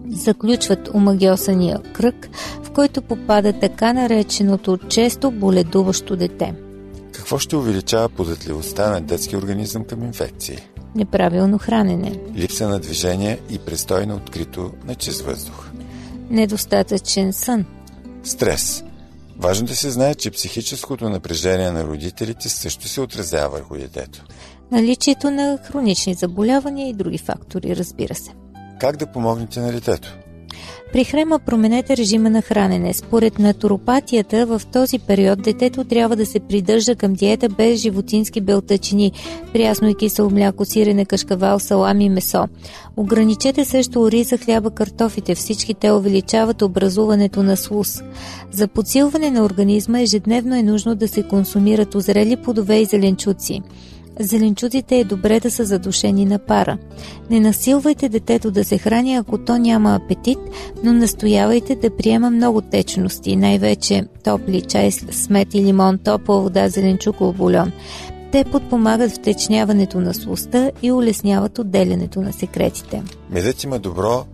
заключват 0.09 0.91
омагиосания 0.95 1.79
кръг, 1.93 2.29
в 2.63 2.71
който 2.71 3.03
попада 3.03 3.53
така 3.53 3.93
нареченото 3.93 4.77
често 4.89 5.31
боледуващо 5.31 6.17
дете. 6.17 6.55
Какво 7.13 7.39
ще 7.39 7.57
увеличава 7.57 8.09
податливостта 8.09 8.91
на 8.91 9.01
детски 9.01 9.37
организъм 9.37 9.85
към 9.85 10.03
инфекции? 10.03 10.59
Неправилно 10.95 11.59
хранене, 11.59 12.21
липса 12.37 12.69
на 12.69 12.79
движение 12.79 13.39
и 13.51 13.59
престой 13.59 14.07
на 14.07 14.15
открито 14.15 14.73
на 14.87 14.95
чист 14.95 15.21
въздух, 15.21 15.71
недостатъчен 16.31 17.33
сън, 17.33 17.65
стрес. 18.23 18.85
Важно 19.39 19.67
да 19.67 19.77
се 19.77 19.91
знае, 19.91 20.15
че 20.15 20.31
психическото 20.31 21.09
напрежение 21.09 21.71
на 21.71 21.85
родителите 21.85 22.49
също 22.49 22.89
се 22.89 23.01
отразява 23.01 23.49
върху 23.49 23.75
детето. 23.75 24.25
Наличието 24.73 25.31
на 25.31 25.59
хронични 25.65 26.15
заболявания 26.15 26.89
и 26.89 26.95
други 26.95 27.19
фактори, 27.19 27.77
разбира 27.77 28.15
се. 28.15 28.31
Как 28.81 28.97
да 28.97 29.07
помогнете 29.07 29.61
на 29.61 29.73
детето? 29.73 30.17
При 30.95 31.05
хрема 31.05 31.39
променете 31.39 31.97
режима 31.97 32.31
на 32.31 32.43
хранене. 32.43 32.95
Според 32.95 33.39
натуропатията 33.39 34.47
в 34.47 34.63
този 34.73 34.99
период 34.99 35.43
детето 35.43 35.85
трябва 35.85 36.17
да 36.17 36.27
се 36.27 36.41
придържа 36.41 36.95
към 36.95 37.13
диета 37.13 37.49
без 37.49 37.81
животински 37.81 38.41
белтъчини, 38.41 39.13
прясно 39.53 39.89
и 39.89 39.95
кисело 39.95 40.31
мляко, 40.31 40.65
сирене, 40.65 41.05
кашкавал, 41.05 41.59
салами 41.59 42.09
месо. 42.09 42.49
Ограничете 42.97 43.65
също 43.65 44.03
ориза, 44.03 44.39
хляба, 44.39 44.71
картофите. 44.71 45.35
Всички 45.35 45.75
те 45.75 45.93
увеличават 45.93 46.63
образуването 46.63 47.43
на 47.43 47.57
слус. 47.57 48.03
За 48.53 48.69
подсилване 48.69 49.31
на 49.31 49.45
организма 49.45 50.01
ежедневно 50.01 50.57
е 50.57 50.63
нужно 50.63 50.95
да 50.95 51.09
се 51.09 51.23
консумират 51.23 51.95
озрели 51.95 52.37
плодове 52.37 52.81
и 52.81 52.85
зеленчуци. 52.85 53.63
Зеленчуците 54.21 54.99
е 54.99 55.05
добре 55.05 55.41
да 55.41 55.51
са 55.51 55.65
задушени 55.65 56.25
на 56.25 56.39
пара. 56.39 56.79
Не 57.31 57.41
насилвайте 57.41 58.09
детето 58.09 58.51
да 58.51 58.65
се 58.65 58.79
храни, 58.79 59.15
ако 59.15 59.39
то 59.39 59.59
няма 59.59 59.95
апетит, 59.95 60.39
но 60.85 60.93
настоявайте 60.93 61.77
да 61.77 61.97
приема 61.97 62.31
много 62.31 62.61
течности, 62.61 63.37
най-вече 63.37 64.05
топли 64.25 64.61
чай, 64.61 64.91
смет 64.91 65.55
и 65.55 65.63
лимон, 65.63 65.99
топла 65.99 66.41
вода, 66.41 66.69
зеленчуков 66.69 67.37
бульон. 67.37 67.73
Те 68.33 68.45
подпомагат 68.45 69.11
втечняването 69.11 70.01
на 70.01 70.15
слуста 70.15 70.73
и 70.83 70.93
улесняват 70.93 71.59
отделянето 71.59 72.21
на 72.21 72.33
секретите. 72.33 73.03
Медът 73.31 73.65
има 73.65 73.79
добро 73.79 74.25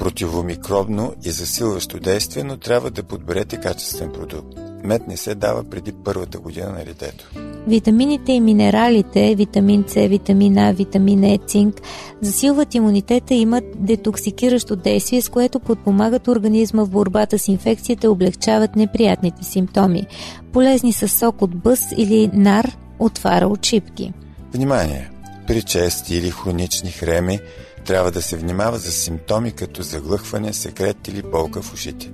противомикробно 0.00 1.12
и 1.24 1.30
засилващо 1.30 1.98
действие, 1.98 2.44
но 2.44 2.56
трябва 2.56 2.90
да 2.90 3.02
подберете 3.02 3.56
качествен 3.56 4.12
продукт. 4.12 4.58
Мед 4.84 5.08
не 5.08 5.16
се 5.16 5.34
дава 5.34 5.64
преди 5.64 5.92
първата 5.92 6.38
година 6.38 6.68
на 6.68 6.84
детето. 6.84 7.30
Витамините 7.66 8.32
и 8.32 8.40
минералите, 8.40 9.34
витамин 9.34 9.84
С, 9.88 9.94
витамин 10.08 10.58
А, 10.58 10.72
витамин 10.72 11.24
Е, 11.24 11.38
цинк, 11.46 11.80
засилват 12.20 12.74
имунитета 12.74 13.34
и 13.34 13.40
имат 13.40 13.64
детоксикиращо 13.76 14.76
действие, 14.76 15.22
с 15.22 15.28
което 15.28 15.60
подпомагат 15.60 16.28
организма 16.28 16.84
в 16.84 16.90
борбата 16.90 17.38
с 17.38 17.48
инфекцията 17.48 18.06
и 18.06 18.10
облегчават 18.10 18.76
неприятните 18.76 19.44
симптоми. 19.44 20.06
Полезни 20.52 20.92
са 20.92 21.08
сок 21.08 21.42
от 21.42 21.56
бъс 21.56 21.80
или 21.96 22.30
нар, 22.32 22.76
отвара 22.98 23.46
от 23.46 23.66
шипки. 23.66 24.12
Внимание! 24.52 25.10
При 25.46 25.62
чести 25.62 26.16
или 26.16 26.30
хронични 26.30 26.90
хреми 26.90 27.38
трябва 27.84 28.10
да 28.10 28.22
се 28.22 28.36
внимава 28.36 28.78
за 28.78 28.92
симптоми 28.92 29.52
като 29.52 29.82
заглъхване, 29.82 30.52
секрет 30.52 31.08
или 31.08 31.22
болка 31.22 31.62
в 31.62 31.74
ушите. 31.74 32.10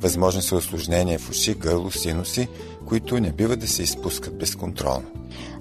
Възможни 0.00 0.42
са 0.42 0.56
осложнения 0.56 1.18
в 1.18 1.30
уши, 1.30 1.54
гърло, 1.54 1.90
синуси, 1.90 2.48
които 2.86 3.20
не 3.20 3.32
бива 3.32 3.56
да 3.56 3.68
се 3.68 3.82
изпускат 3.82 4.38
безконтролно. 4.38 5.06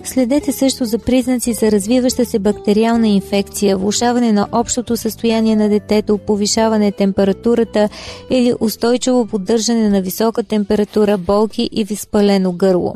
Следете 0.04 0.52
също 0.52 0.86
за 0.86 1.00
признаци 1.00 1.54
за 1.54 1.72
развиваща 1.72 2.26
се 2.26 2.40
бактериална 2.40 3.08
инфекция, 3.08 3.78
влушаване 3.78 4.32
на 4.32 4.48
общото 4.52 4.98
състояние 4.98 5.56
на 5.56 5.70
детето, 5.70 6.18
повишаване 6.18 6.92
температурата 6.92 7.90
или 8.30 8.54
устойчиво 8.60 9.28
поддържане 9.28 9.90
на 9.90 10.02
висока 10.02 10.44
температура, 10.44 11.18
болки 11.18 11.70
и 11.72 11.84
възпалено 11.84 12.54
гърло. 12.54 12.94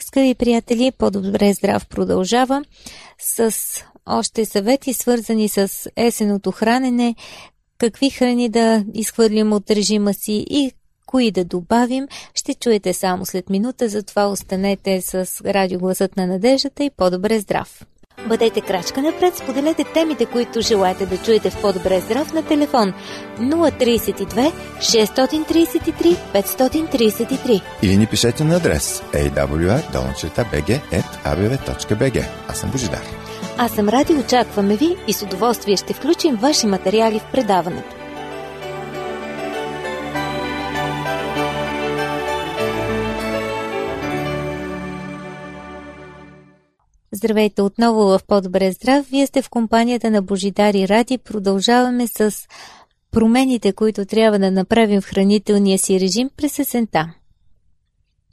Скъпи 0.00 0.34
приятели, 0.34 0.92
по-добре 0.98 1.52
здрав 1.52 1.86
продължава 1.86 2.64
с 3.18 3.54
още 4.06 4.44
съвети, 4.44 4.94
свързани 4.94 5.48
с 5.48 5.70
есеното 5.96 6.50
хранене, 6.50 7.14
какви 7.78 8.10
храни 8.10 8.48
да 8.48 8.84
изхвърлим 8.94 9.52
от 9.52 9.70
режима 9.70 10.14
си 10.14 10.46
и 10.50 10.72
кои 11.06 11.30
да 11.30 11.44
добавим, 11.44 12.08
ще 12.34 12.54
чуете 12.54 12.92
само 12.92 13.26
след 13.26 13.50
минута, 13.50 13.88
затова 13.88 14.26
останете 14.26 15.00
с 15.00 15.26
радиогласът 15.44 16.16
на 16.16 16.26
надеждата 16.26 16.84
и 16.84 16.90
по-добре 16.90 17.40
здрав. 17.40 17.86
Бъдете 18.28 18.60
крачка 18.60 19.02
напред, 19.02 19.36
споделете 19.36 19.84
темите, 19.84 20.26
които 20.26 20.60
желаете 20.60 21.06
да 21.06 21.18
чуете 21.18 21.50
в 21.50 21.60
по-добре 21.60 22.00
здрав 22.00 22.32
на 22.32 22.42
телефон 22.46 22.92
032 23.38 24.52
633 24.78 26.16
533 26.34 27.62
или 27.82 27.96
ни 27.96 28.06
пишете 28.06 28.44
на 28.44 28.56
адрес 28.56 29.02
awr.bg.abv.bg 29.12 29.84
Аз 32.48 32.58
съм 32.58 32.70
Божидар. 32.70 33.21
Аз 33.58 33.72
съм 33.72 33.88
ради, 33.88 34.14
очакваме 34.14 34.76
ви 34.76 34.96
и 35.08 35.12
с 35.12 35.22
удоволствие 35.22 35.76
ще 35.76 35.92
включим 35.92 36.36
ваши 36.36 36.66
материали 36.66 37.18
в 37.18 37.32
предаването. 37.32 37.96
Здравейте 47.12 47.62
отново 47.62 48.00
в 48.00 48.20
По-добре 48.26 48.72
здрав. 48.72 49.06
Вие 49.10 49.26
сте 49.26 49.42
в 49.42 49.50
компанията 49.50 50.10
на 50.10 50.22
Божидари 50.22 50.88
Ради. 50.88 51.18
Продължаваме 51.18 52.06
с 52.06 52.34
промените, 53.10 53.72
които 53.72 54.04
трябва 54.04 54.38
да 54.38 54.50
направим 54.50 55.00
в 55.00 55.04
хранителния 55.04 55.78
си 55.78 56.00
режим 56.00 56.30
през 56.36 56.58
есента. 56.58 57.14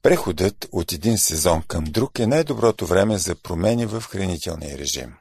Преходът 0.02 0.68
от 0.72 0.92
един 0.92 1.18
сезон 1.18 1.64
към 1.68 1.84
друг 1.84 2.20
е 2.20 2.28
най-доброто 2.28 2.86
време 2.86 3.18
за 3.18 3.36
промени 3.36 3.86
в 3.86 4.02
хранителния 4.02 4.78
режим. 4.78 5.14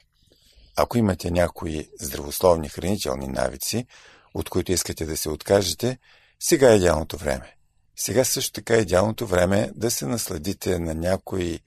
Ако 0.77 0.99
имате 0.99 1.31
някои 1.31 1.89
здравословни 2.01 2.69
хранителни 2.69 3.27
навици, 3.27 3.87
от 4.35 4.49
които 4.49 4.73
искате 4.73 5.07
да 5.07 5.17
се 5.17 5.29
откажете, 5.29 5.99
сега 6.41 6.73
е 6.73 6.77
идеалното 6.77 7.17
време. 7.17 7.55
Сега 7.97 8.25
също 8.25 8.53
така 8.53 8.75
е 8.75 8.81
идеалното 8.81 9.27
време 9.27 9.71
да 9.75 9.91
се 9.91 10.07
насладите 10.07 10.79
на 10.79 10.95
някои 10.95 11.61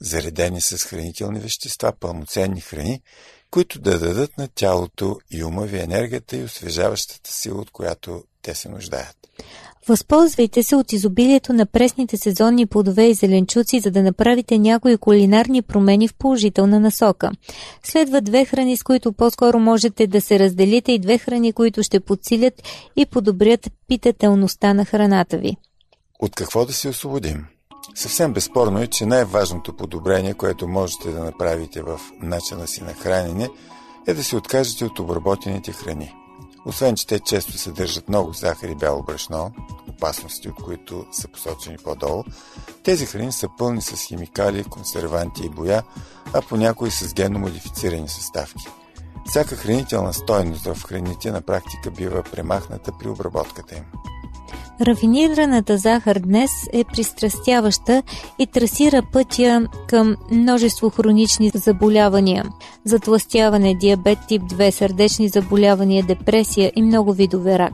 заредени 0.00 0.60
с 0.60 0.78
хранителни 0.78 1.40
вещества, 1.40 1.92
пълноценни 2.00 2.60
храни, 2.60 3.02
които 3.50 3.80
да 3.80 3.98
дадат 3.98 4.38
на 4.38 4.48
тялото 4.48 5.20
и 5.30 5.44
ума 5.44 5.66
ви 5.66 5.78
енергията 5.78 6.36
и 6.36 6.44
освежаващата 6.44 7.32
сила, 7.32 7.60
от 7.60 7.70
която 7.70 8.24
те 8.42 8.54
се 8.54 8.68
нуждаят. 8.68 9.16
Възползвайте 9.88 10.62
се 10.62 10.76
от 10.76 10.92
изобилието 10.92 11.52
на 11.52 11.66
пресните 11.66 12.16
сезонни 12.16 12.66
плодове 12.66 13.04
и 13.06 13.14
зеленчуци, 13.14 13.80
за 13.80 13.90
да 13.90 14.02
направите 14.02 14.58
някои 14.58 14.96
кулинарни 14.96 15.62
промени 15.62 16.08
в 16.08 16.14
положителна 16.14 16.80
насока. 16.80 17.30
Следва 17.82 18.20
две 18.20 18.44
храни, 18.44 18.76
с 18.76 18.82
които 18.82 19.12
по-скоро 19.12 19.58
можете 19.58 20.06
да 20.06 20.20
се 20.20 20.38
разделите 20.38 20.92
и 20.92 20.98
две 20.98 21.18
храни, 21.18 21.52
които 21.52 21.82
ще 21.82 22.00
подсилят 22.00 22.62
и 22.96 23.06
подобрят 23.06 23.70
питателността 23.88 24.74
на 24.74 24.84
храната 24.84 25.38
ви. 25.38 25.56
От 26.20 26.34
какво 26.34 26.66
да 26.66 26.72
се 26.72 26.88
освободим? 26.88 27.46
Съвсем 27.94 28.32
безспорно 28.32 28.82
е, 28.82 28.86
че 28.86 29.06
най-важното 29.06 29.76
подобрение, 29.76 30.34
което 30.34 30.68
можете 30.68 31.10
да 31.10 31.24
направите 31.24 31.82
в 31.82 32.00
начина 32.22 32.66
си 32.66 32.82
на 32.82 32.92
хранене, 32.94 33.48
е 34.06 34.14
да 34.14 34.24
се 34.24 34.36
откажете 34.36 34.84
от 34.84 34.98
обработените 34.98 35.72
храни. 35.72 36.14
Освен, 36.66 36.96
че 36.96 37.06
те 37.06 37.20
често 37.20 37.58
съдържат 37.58 38.08
много 38.08 38.32
захар 38.32 38.68
и 38.68 38.74
бяло 38.74 39.02
брашно, 39.02 39.52
опасности 39.88 40.48
от 40.48 40.54
които 40.54 41.06
са 41.12 41.28
посочени 41.28 41.76
по-долу, 41.78 42.24
тези 42.82 43.06
храни 43.06 43.32
са 43.32 43.48
пълни 43.58 43.82
с 43.82 44.06
химикали, 44.06 44.64
консерванти 44.64 45.46
и 45.46 45.48
боя, 45.48 45.82
а 46.32 46.42
понякога 46.42 46.88
и 46.88 46.90
с 46.90 47.14
генно 47.14 47.38
модифицирани 47.38 48.08
съставки. 48.08 48.68
Всяка 49.26 49.56
хранителна 49.56 50.12
стойност 50.12 50.64
в 50.64 50.82
храните 50.82 51.30
на 51.30 51.40
практика 51.40 51.90
бива 51.90 52.22
премахната 52.22 52.92
при 52.98 53.08
обработката 53.08 53.76
им. 53.76 53.84
Рафинираната 54.82 55.78
захар 55.78 56.18
днес 56.18 56.50
е 56.72 56.84
пристрастяваща 56.84 58.02
и 58.38 58.46
трасира 58.46 59.02
пътя 59.12 59.68
към 59.88 60.16
множество 60.30 60.90
хронични 60.90 61.50
заболявания– 61.54 62.44
затластяване, 62.84 63.74
диабет 63.74 64.18
тип 64.28 64.42
2, 64.42 64.70
сърдечни 64.70 65.28
заболявания, 65.28 66.04
депресия 66.04 66.72
и 66.76 66.82
много 66.82 67.12
видове 67.12 67.58
рак. 67.58 67.72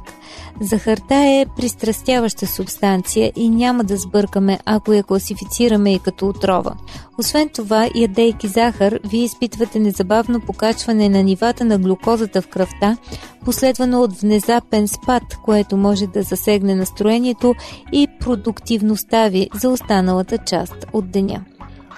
Захарта 0.61 1.15
е 1.15 1.47
пристрастяваща 1.57 2.47
субстанция 2.47 3.33
и 3.37 3.49
няма 3.49 3.85
да 3.85 3.97
сбъркаме, 3.97 4.59
ако 4.65 4.93
я 4.93 5.03
класифицираме 5.03 5.95
и 5.95 5.99
като 5.99 6.29
отрова. 6.29 6.75
Освен 7.19 7.49
това, 7.49 7.89
ядейки 7.95 8.49
захар, 8.49 8.99
вие 9.05 9.25
изпитвате 9.25 9.79
незабавно 9.79 10.41
покачване 10.41 11.09
на 11.09 11.23
нивата 11.23 11.65
на 11.65 11.79
глюкозата 11.79 12.43
в 12.43 12.49
кръвта, 12.49 12.97
последвано 13.45 14.03
от 14.03 14.21
внезапен 14.21 14.89
спад, 14.89 15.23
което 15.45 15.77
може 15.77 16.07
да 16.07 16.23
засегне 16.23 16.75
настроението 16.75 17.55
и 17.93 18.09
продуктивността 18.21 19.29
ви 19.29 19.51
за 19.55 19.69
останалата 19.69 20.39
част 20.39 20.75
от 20.93 21.11
деня. 21.11 21.45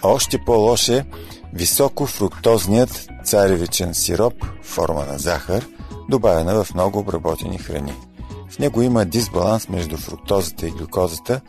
Още 0.02 0.38
по-лош 0.38 0.88
е 0.88 1.04
високо 1.54 2.06
фруктозният 2.06 3.08
царевичен 3.24 3.94
сироп, 3.94 4.34
форма 4.62 5.04
на 5.12 5.18
захар, 5.18 5.66
добавена 6.08 6.64
в 6.64 6.74
много 6.74 6.98
обработени 6.98 7.58
храни. 7.58 7.92
В 8.50 8.58
него 8.58 8.82
има 8.82 9.04
дисбаланс 9.04 9.68
между 9.68 9.96
фруктозата 9.96 10.66
и 10.66 10.70
глюкозата, 10.70 11.40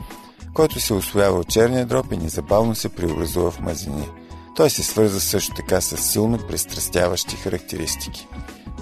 който 0.53 0.79
се 0.79 0.93
освоява 0.93 1.39
от 1.39 1.49
черния 1.49 1.85
дроб 1.85 2.11
и 2.11 2.17
незабавно 2.17 2.75
се 2.75 2.89
преобразува 2.89 3.51
в 3.51 3.59
мазнини. 3.59 4.07
Той 4.55 4.69
се 4.69 4.83
свърза 4.83 5.21
също 5.21 5.53
така 5.55 5.81
с 5.81 5.97
силно 5.97 6.37
пристрастяващи 6.47 7.35
характеристики. 7.35 8.27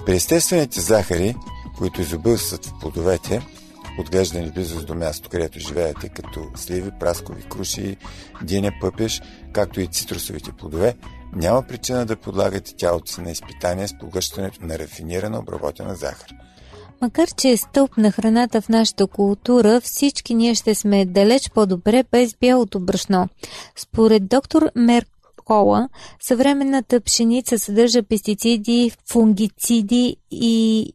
При 0.06 0.14
естествените 0.14 0.80
захари, 0.80 1.34
които 1.78 2.00
изобилстват 2.00 2.66
в 2.66 2.78
плодовете, 2.80 3.46
отглеждани 3.98 4.50
близост 4.50 4.86
до 4.86 4.94
място, 4.94 5.28
където 5.28 5.58
живеете, 5.58 6.08
като 6.08 6.46
сливи, 6.56 6.90
праскови, 7.00 7.42
круши, 7.42 7.96
диня, 8.42 8.72
пъпеш, 8.80 9.22
както 9.52 9.80
и 9.80 9.86
цитрусовите 9.86 10.52
плодове, 10.52 10.94
няма 11.32 11.62
причина 11.62 12.06
да 12.06 12.16
подлагате 12.16 12.76
тялото 12.76 13.12
си 13.12 13.20
на 13.20 13.30
изпитание 13.30 13.88
с 13.88 13.98
поглъщането 13.98 14.66
на 14.66 14.78
рафинирана 14.78 15.38
обработена 15.38 15.94
захар. 15.94 16.28
Макар, 17.02 17.28
че 17.36 17.50
е 17.50 17.56
стълб 17.56 17.96
на 17.96 18.10
храната 18.10 18.60
в 18.60 18.68
нашата 18.68 19.06
култура, 19.06 19.80
всички 19.80 20.34
ние 20.34 20.54
ще 20.54 20.74
сме 20.74 21.04
далеч 21.04 21.50
по-добре 21.50 22.04
без 22.12 22.34
бялото 22.40 22.80
брашно. 22.80 23.28
Според 23.76 24.28
доктор 24.28 24.70
Мерк 24.74 25.08
Кола, 25.44 25.88
съвременната 26.20 27.00
пшеница 27.00 27.58
съдържа 27.58 28.02
пестициди, 28.02 28.92
фунгициди 29.10 30.16
и 30.30 30.86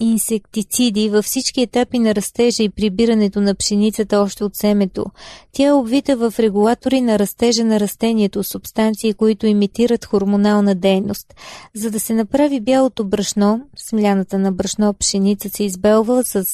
инсектициди 0.00 1.08
във 1.08 1.24
всички 1.24 1.60
етапи 1.62 1.98
на 1.98 2.14
растежа 2.14 2.62
и 2.62 2.68
прибирането 2.68 3.40
на 3.40 3.54
пшеницата 3.54 4.18
още 4.18 4.44
от 4.44 4.56
семето. 4.56 5.06
Тя 5.52 5.66
е 5.66 5.72
обвита 5.72 6.16
в 6.16 6.34
регулатори 6.38 7.00
на 7.00 7.18
растежа 7.18 7.64
на 7.64 7.80
растението, 7.80 8.44
субстанции, 8.44 9.14
които 9.14 9.46
имитират 9.46 10.04
хормонална 10.04 10.74
дейност. 10.74 11.34
За 11.74 11.90
да 11.90 12.00
се 12.00 12.14
направи 12.14 12.60
бялото 12.60 13.04
брашно, 13.04 13.60
смляната 13.76 14.38
на 14.38 14.52
брашно 14.52 14.94
пшеница 14.94 15.48
се 15.48 15.64
избелва 15.64 16.24
с 16.24 16.44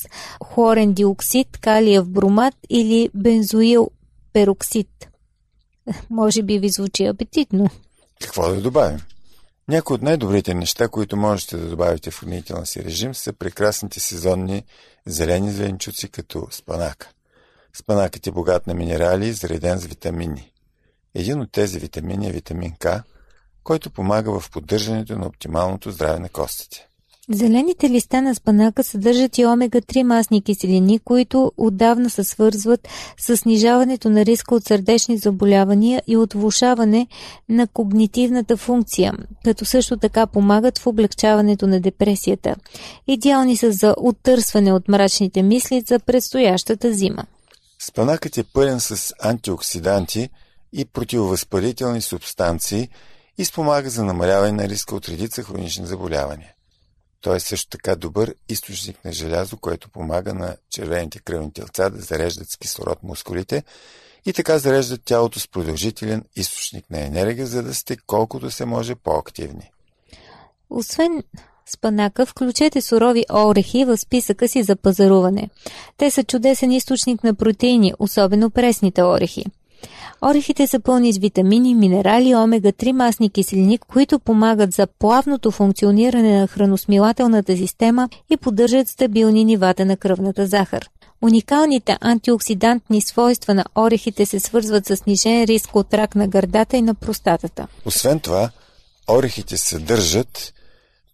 хлорен 0.44 0.92
диоксид, 0.92 1.59
калиев 1.61 2.09
бромат 2.09 2.55
или 2.70 3.09
бензоил 3.14 3.90
пероксид. 4.33 4.88
Може 6.11 6.42
би 6.42 6.59
ви 6.59 6.68
звучи 6.68 7.05
апетитно. 7.05 7.70
Какво 8.20 8.48
да 8.48 8.61
добавим? 8.61 8.98
Някои 9.72 9.94
от 9.94 10.02
най-добрите 10.02 10.54
неща, 10.54 10.88
които 10.88 11.16
можете 11.16 11.56
да 11.56 11.68
добавите 11.68 12.11
в 12.11 12.20
хранителния 12.20 12.66
си 12.66 12.85
режим, 12.85 13.14
са 13.14 13.32
прекрасните 13.32 14.00
сезонни 14.00 14.64
зелени 15.06 15.52
зеленчуци, 15.52 16.08
като 16.08 16.48
спанака. 16.50 17.11
Спанакът 17.76 18.26
е 18.26 18.30
богат 18.30 18.66
на 18.66 18.74
минерали 18.74 19.32
зареден 19.32 19.78
с 19.78 19.87
витамини. 19.87 20.52
Един 21.14 21.40
от 21.40 21.52
тези 21.52 21.78
витамини 21.78 22.28
е 22.28 22.32
витамин 22.32 22.72
К, 22.78 22.87
който 23.64 23.90
помага 23.90 24.40
в 24.40 24.50
поддържането 24.50 25.18
на 25.18 25.26
оптималното 25.26 25.90
здраве 25.90 26.18
на 26.18 26.28
костите. 26.28 26.88
Зелените 27.34 27.90
листа 27.90 28.22
на 28.22 28.34
спанака 28.34 28.84
съдържат 28.84 29.38
и 29.38 29.46
омега-3 29.46 30.02
масни 30.02 30.42
киселини, 30.42 30.98
които 30.98 31.52
отдавна 31.56 32.10
се 32.10 32.24
свързват 32.24 32.88
с 33.18 33.36
снижаването 33.36 34.10
на 34.10 34.24
риска 34.24 34.54
от 34.54 34.64
сърдечни 34.64 35.18
заболявания 35.18 36.02
и 36.06 36.16
от 36.16 36.32
влушаване 36.32 37.06
на 37.48 37.66
когнитивната 37.66 38.56
функция, 38.56 39.12
като 39.44 39.64
също 39.64 39.96
така 39.96 40.26
помагат 40.26 40.78
в 40.78 40.86
облегчаването 40.86 41.66
на 41.66 41.80
депресията. 41.80 42.56
Идеални 43.06 43.56
са 43.56 43.72
за 43.72 43.94
оттърсване 43.98 44.72
от 44.72 44.88
мрачните 44.88 45.42
мисли 45.42 45.82
за 45.86 45.98
предстоящата 45.98 46.92
зима. 46.92 47.24
Спанакът 47.78 48.38
е 48.38 48.44
пълен 48.44 48.80
с 48.80 49.14
антиоксиданти 49.22 50.28
и 50.72 50.84
противовъзпалителни 50.84 52.00
субстанции 52.00 52.88
и 53.38 53.44
спомага 53.44 53.90
за 53.90 54.04
намаляване 54.04 54.52
на 54.52 54.68
риска 54.68 54.94
от 54.94 55.08
редица 55.08 55.42
хронични 55.42 55.86
заболявания. 55.86 56.52
Той 57.22 57.37
е 57.37 57.40
също 57.40 57.70
така 57.70 57.96
добър 57.96 58.35
източник 58.48 59.04
на 59.04 59.12
желязо, 59.12 59.56
което 59.56 59.88
помага 59.88 60.35
на 60.35 60.56
червените 60.70 61.18
кръвни 61.18 61.52
телца 61.52 61.90
да 61.90 62.00
зареждат 62.00 62.50
с 62.50 62.56
кислород 62.56 63.02
мускулите 63.02 63.62
и 64.26 64.32
така 64.32 64.58
зареждат 64.58 65.00
тялото 65.04 65.40
с 65.40 65.48
продължителен 65.48 66.24
източник 66.37 66.90
на 66.90 67.00
енергия, 67.00 67.46
за 67.46 67.62
да 67.62 67.74
сте 67.74 67.96
колкото 68.06 68.50
се 68.50 68.64
може 68.64 68.94
по-активни. 68.94 69.70
Освен 70.70 71.22
спанака, 71.66 72.26
включете 72.26 72.80
сурови 72.80 73.24
орехи 73.32 73.85
в 73.85 73.96
списъка 73.96 74.48
си 74.48 74.62
за 74.62 74.76
пазаруване. 74.76 75.50
Те 75.96 76.11
са 76.11 76.24
чудесен 76.24 76.72
източник 76.72 77.24
на 77.24 77.35
протеини, 77.35 77.94
особено 77.98 78.50
пресните 78.50 79.02
орехи. 79.02 79.44
Орехите 80.24 80.66
са 80.66 80.80
пълни 80.80 81.12
с 81.12 81.18
витамини, 81.18 81.74
минерали, 81.74 82.34
омега-3 82.34 82.92
масни 82.92 83.30
киселини, 83.30 83.78
които 83.78 84.18
помагат 84.18 84.72
за 84.72 84.86
плавното 84.86 85.50
функциониране 85.50 86.40
на 86.40 86.46
храносмилателната 86.46 87.56
система 87.56 88.08
и 88.30 88.36
поддържат 88.36 88.88
стабилни 88.88 89.44
нивата 89.44 89.84
на 89.84 89.96
кръвната 89.96 90.46
захар. 90.46 90.88
Уникалните 91.22 91.96
антиоксидантни 92.00 93.00
свойства 93.00 93.54
на 93.54 93.64
орехите 93.78 94.26
се 94.26 94.40
свързват 94.40 94.86
с 94.86 94.96
снижен 94.96 95.44
риск 95.44 95.76
от 95.76 95.94
рак 95.94 96.14
на 96.14 96.28
гърдата 96.28 96.76
и 96.76 96.82
на 96.82 96.94
простатата. 96.94 97.66
Освен 97.84 98.20
това, 98.20 98.50
орехите 99.10 99.56
съдържат 99.56 100.54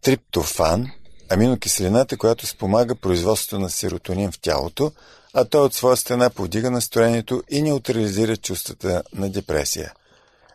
триптофан, 0.03 0.87
аминокиселината, 1.31 2.17
която 2.17 2.47
спомага 2.47 2.95
производството 2.95 3.59
на 3.59 3.71
серотонин 3.71 4.31
в 4.31 4.41
тялото, 4.41 4.93
а 5.41 5.45
той 5.45 5.61
от 5.61 5.75
своя 5.75 5.97
страна 5.97 6.31
повдига 6.31 6.71
настроението 6.71 7.43
и 7.51 7.63
неутрализира 7.63 8.37
чувствата 8.37 9.03
на 9.15 9.31
депресия. 9.31 9.93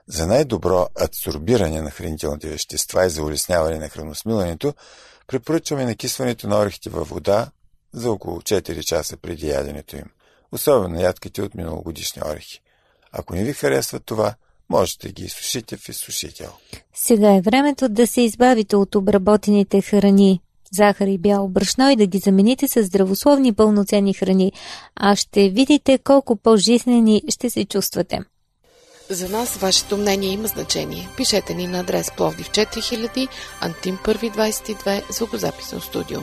За 0.08 0.28
най-добро 0.28 0.88
адсорбиране 0.96 1.82
на 1.82 1.92
хранителните 1.92 2.50
вещества 2.50 3.06
и 3.06 3.10
за 3.10 3.24
улесняване 3.24 3.78
на 3.80 3.90
храносмилането, 3.90 4.74
препоръчваме 5.28 5.86
накисването 5.86 6.48
на 6.48 6.60
орехите 6.60 6.90
във 6.90 7.10
вода 7.10 7.48
за 7.94 8.12
около 8.12 8.42
4 8.42 8.84
часа 8.84 9.18
преди 9.18 9.48
яденето 9.48 9.96
им, 9.96 10.06
особено 10.52 11.02
ядките 11.02 11.42
от 11.42 11.56
миналогодишни 11.56 12.22
орехи. 12.26 12.62
Ако 13.12 13.36
не 13.36 13.44
ви 13.44 13.54
харесва 13.54 14.00
това, 14.00 14.36
можете 14.70 15.12
ги 15.12 15.24
изсушите 15.24 15.78
в 15.78 15.90
изсушител. 15.90 16.52
Сега 16.94 17.36
е 17.36 17.42
времето 17.42 17.90
да 17.90 18.08
се 18.08 18.22
избавите 18.22 18.76
от 18.76 18.96
обработените 18.96 19.82
храни, 19.82 20.42
захар 20.74 21.08
и 21.08 21.18
бяло 21.18 21.50
брашно 21.50 21.90
и 21.90 21.96
да 21.96 22.06
ги 22.06 22.18
замените 22.18 22.68
с 22.68 22.84
здравословни 22.84 23.54
пълноценни 23.54 24.14
храни, 24.14 24.52
а 24.96 25.16
ще 25.16 25.50
видите 25.50 25.98
колко 25.98 26.36
по-жизнени 26.36 27.22
ще 27.30 27.50
се 27.50 27.66
чувствате. 27.66 28.20
За 29.10 29.30
нас 29.30 29.58
вашето 29.58 29.98
мнение 29.98 30.30
има 30.30 30.48
значение. 30.48 31.10
Пишете 31.18 31.54
ни 31.54 31.68
на 31.68 31.80
адрес 31.80 32.12
Пловдив 32.18 32.50
4000, 32.50 33.28
Антим 33.62 33.98
122, 33.98 35.14
звукозаписно 35.14 35.82
студио. 35.82 36.20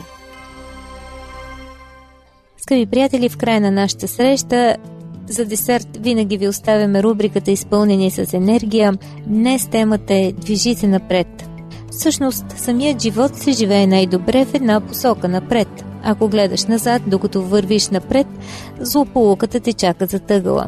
Скъпи 2.57 2.85
приятели, 2.85 3.29
в 3.29 3.37
края 3.37 3.61
на 3.61 3.71
нашата 3.71 4.07
среща 4.07 4.77
за 5.29 5.45
десерт 5.45 5.97
винаги 5.99 6.37
ви 6.37 6.47
оставяме 6.47 7.03
рубриката 7.03 7.51
Изпълнени 7.51 8.11
с 8.11 8.33
енергия. 8.33 8.93
Днес 9.27 9.67
темата 9.67 10.13
е 10.13 10.31
Движи 10.31 10.75
се 10.75 10.87
напред. 10.87 11.50
Всъщност, 11.91 12.45
самият 12.57 13.01
живот 13.01 13.35
се 13.35 13.51
живее 13.51 13.87
най-добре 13.87 14.45
в 14.45 14.53
една 14.53 14.81
посока 14.81 15.27
напред. 15.27 15.67
Ако 16.03 16.27
гледаш 16.27 16.65
назад, 16.65 17.01
докато 17.07 17.41
вървиш 17.41 17.89
напред, 17.89 18.27
злополуката 18.79 19.59
те 19.59 19.73
чака 19.73 20.05
за 20.05 20.19
тъгъла. 20.19 20.67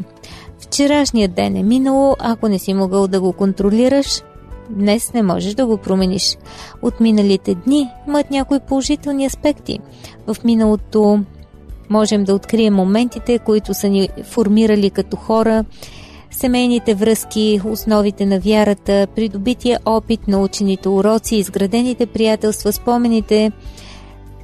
Вчерашният 0.59 1.33
ден 1.33 1.55
е 1.55 1.63
минало, 1.63 2.15
ако 2.19 2.47
не 2.47 2.59
си 2.59 2.73
могъл 2.73 3.07
да 3.07 3.21
го 3.21 3.33
контролираш, 3.33 4.21
днес 4.69 5.13
не 5.13 5.23
можеш 5.23 5.53
да 5.53 5.65
го 5.65 5.77
промениш. 5.77 6.37
От 6.81 6.99
миналите 6.99 7.55
дни 7.55 7.89
имат 8.07 8.31
някои 8.31 8.59
положителни 8.59 9.25
аспекти. 9.25 9.79
В 10.27 10.43
миналото 10.43 11.23
можем 11.89 12.23
да 12.23 12.35
открием 12.35 12.73
моментите, 12.73 13.39
които 13.39 13.73
са 13.73 13.89
ни 13.89 14.09
формирали 14.23 14.89
като 14.89 15.17
хора, 15.17 15.65
семейните 16.33 16.95
връзки, 16.95 17.61
основите 17.65 18.25
на 18.25 18.39
вярата, 18.39 19.07
придобития 19.15 19.79
опит, 19.85 20.27
научените 20.27 20.89
уроци, 20.89 21.35
изградените 21.35 22.05
приятелства, 22.05 22.73
спомените, 22.73 23.51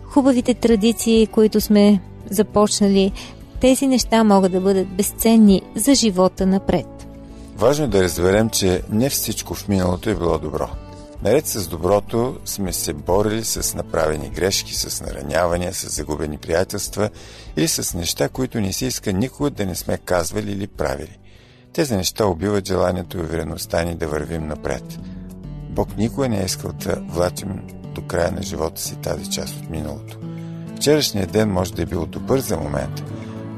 хубавите 0.03 0.53
традиции, 0.53 1.27
които 1.27 1.61
сме 1.61 2.01
започнали. 2.29 3.11
Тези 3.61 3.87
неща 3.87 4.23
могат 4.23 4.51
да 4.51 4.61
бъдат 4.61 4.87
безценни 4.87 5.61
за 5.75 5.95
живота 5.95 6.45
напред. 6.45 7.07
Важно 7.55 7.85
е 7.85 7.87
да 7.87 8.03
разберем, 8.03 8.49
че 8.49 8.81
не 8.89 9.09
всичко 9.09 9.53
в 9.53 9.67
миналото 9.67 10.09
е 10.09 10.15
било 10.15 10.39
добро. 10.39 10.69
Наред 11.23 11.47
с 11.47 11.67
доброто 11.67 12.37
сме 12.45 12.73
се 12.73 12.93
борили 12.93 13.43
с 13.43 13.75
направени 13.75 14.29
грешки, 14.29 14.75
с 14.75 15.01
наранявания, 15.01 15.73
с 15.73 15.95
загубени 15.95 16.37
приятелства 16.37 17.09
или 17.57 17.67
с 17.67 17.97
неща, 17.97 18.29
които 18.29 18.59
не 18.59 18.73
се 18.73 18.85
иска 18.85 19.13
никога 19.13 19.49
да 19.49 19.65
не 19.65 19.75
сме 19.75 19.97
казвали 19.97 20.51
или 20.51 20.67
правили. 20.67 21.19
Тези 21.73 21.95
неща 21.95 22.25
убиват 22.25 22.67
желанието 22.67 23.17
и 23.17 23.21
увереността 23.21 23.83
ни 23.83 23.95
да 23.95 24.07
вървим 24.07 24.47
напред. 24.47 24.99
Бог 25.69 25.97
никога 25.97 26.29
не 26.29 26.41
е 26.41 26.45
искал 26.45 26.71
да 26.71 26.95
влачим 26.95 27.61
до 27.95 28.01
края 28.01 28.31
на 28.31 28.41
живота 28.41 28.81
си 28.81 28.95
тази 28.95 29.29
част 29.29 29.55
от 29.55 29.69
миналото. 29.69 30.17
Вчерашният 30.75 31.31
ден 31.31 31.51
може 31.51 31.73
да 31.73 31.81
е 31.81 31.85
бил 31.85 32.05
добър 32.05 32.39
за 32.39 32.57
момента, 32.57 33.03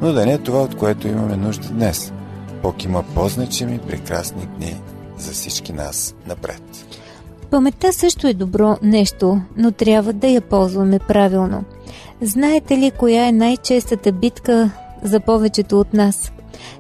но 0.02 0.14
да 0.14 0.26
не 0.26 0.34
е 0.34 0.38
това, 0.38 0.62
от 0.62 0.78
което 0.78 1.08
имаме 1.08 1.38
нужда 1.38 1.70
днес. 1.70 2.14
Бог 2.62 2.84
има 2.84 3.04
по-значими 3.16 3.80
прекрасни 3.80 4.46
дни 4.58 4.82
за 5.18 5.32
всички 5.32 5.74
нас 5.74 6.16
напред. 6.28 6.62
Паметта 7.52 7.94
също 7.94 8.28
е 8.28 8.34
добро 8.34 8.78
нещо, 8.82 9.42
но 9.58 9.72
трябва 9.72 10.14
да 10.14 10.28
я 10.28 10.42
ползваме 10.42 11.00
правилно. 11.00 11.64
Знаете 12.22 12.78
ли 12.78 12.92
коя 12.92 13.28
е 13.28 13.32
най-честата 13.32 14.12
битка 14.12 14.72
за 15.04 15.20
повечето 15.20 15.80
от 15.80 15.94
нас? 15.94 16.32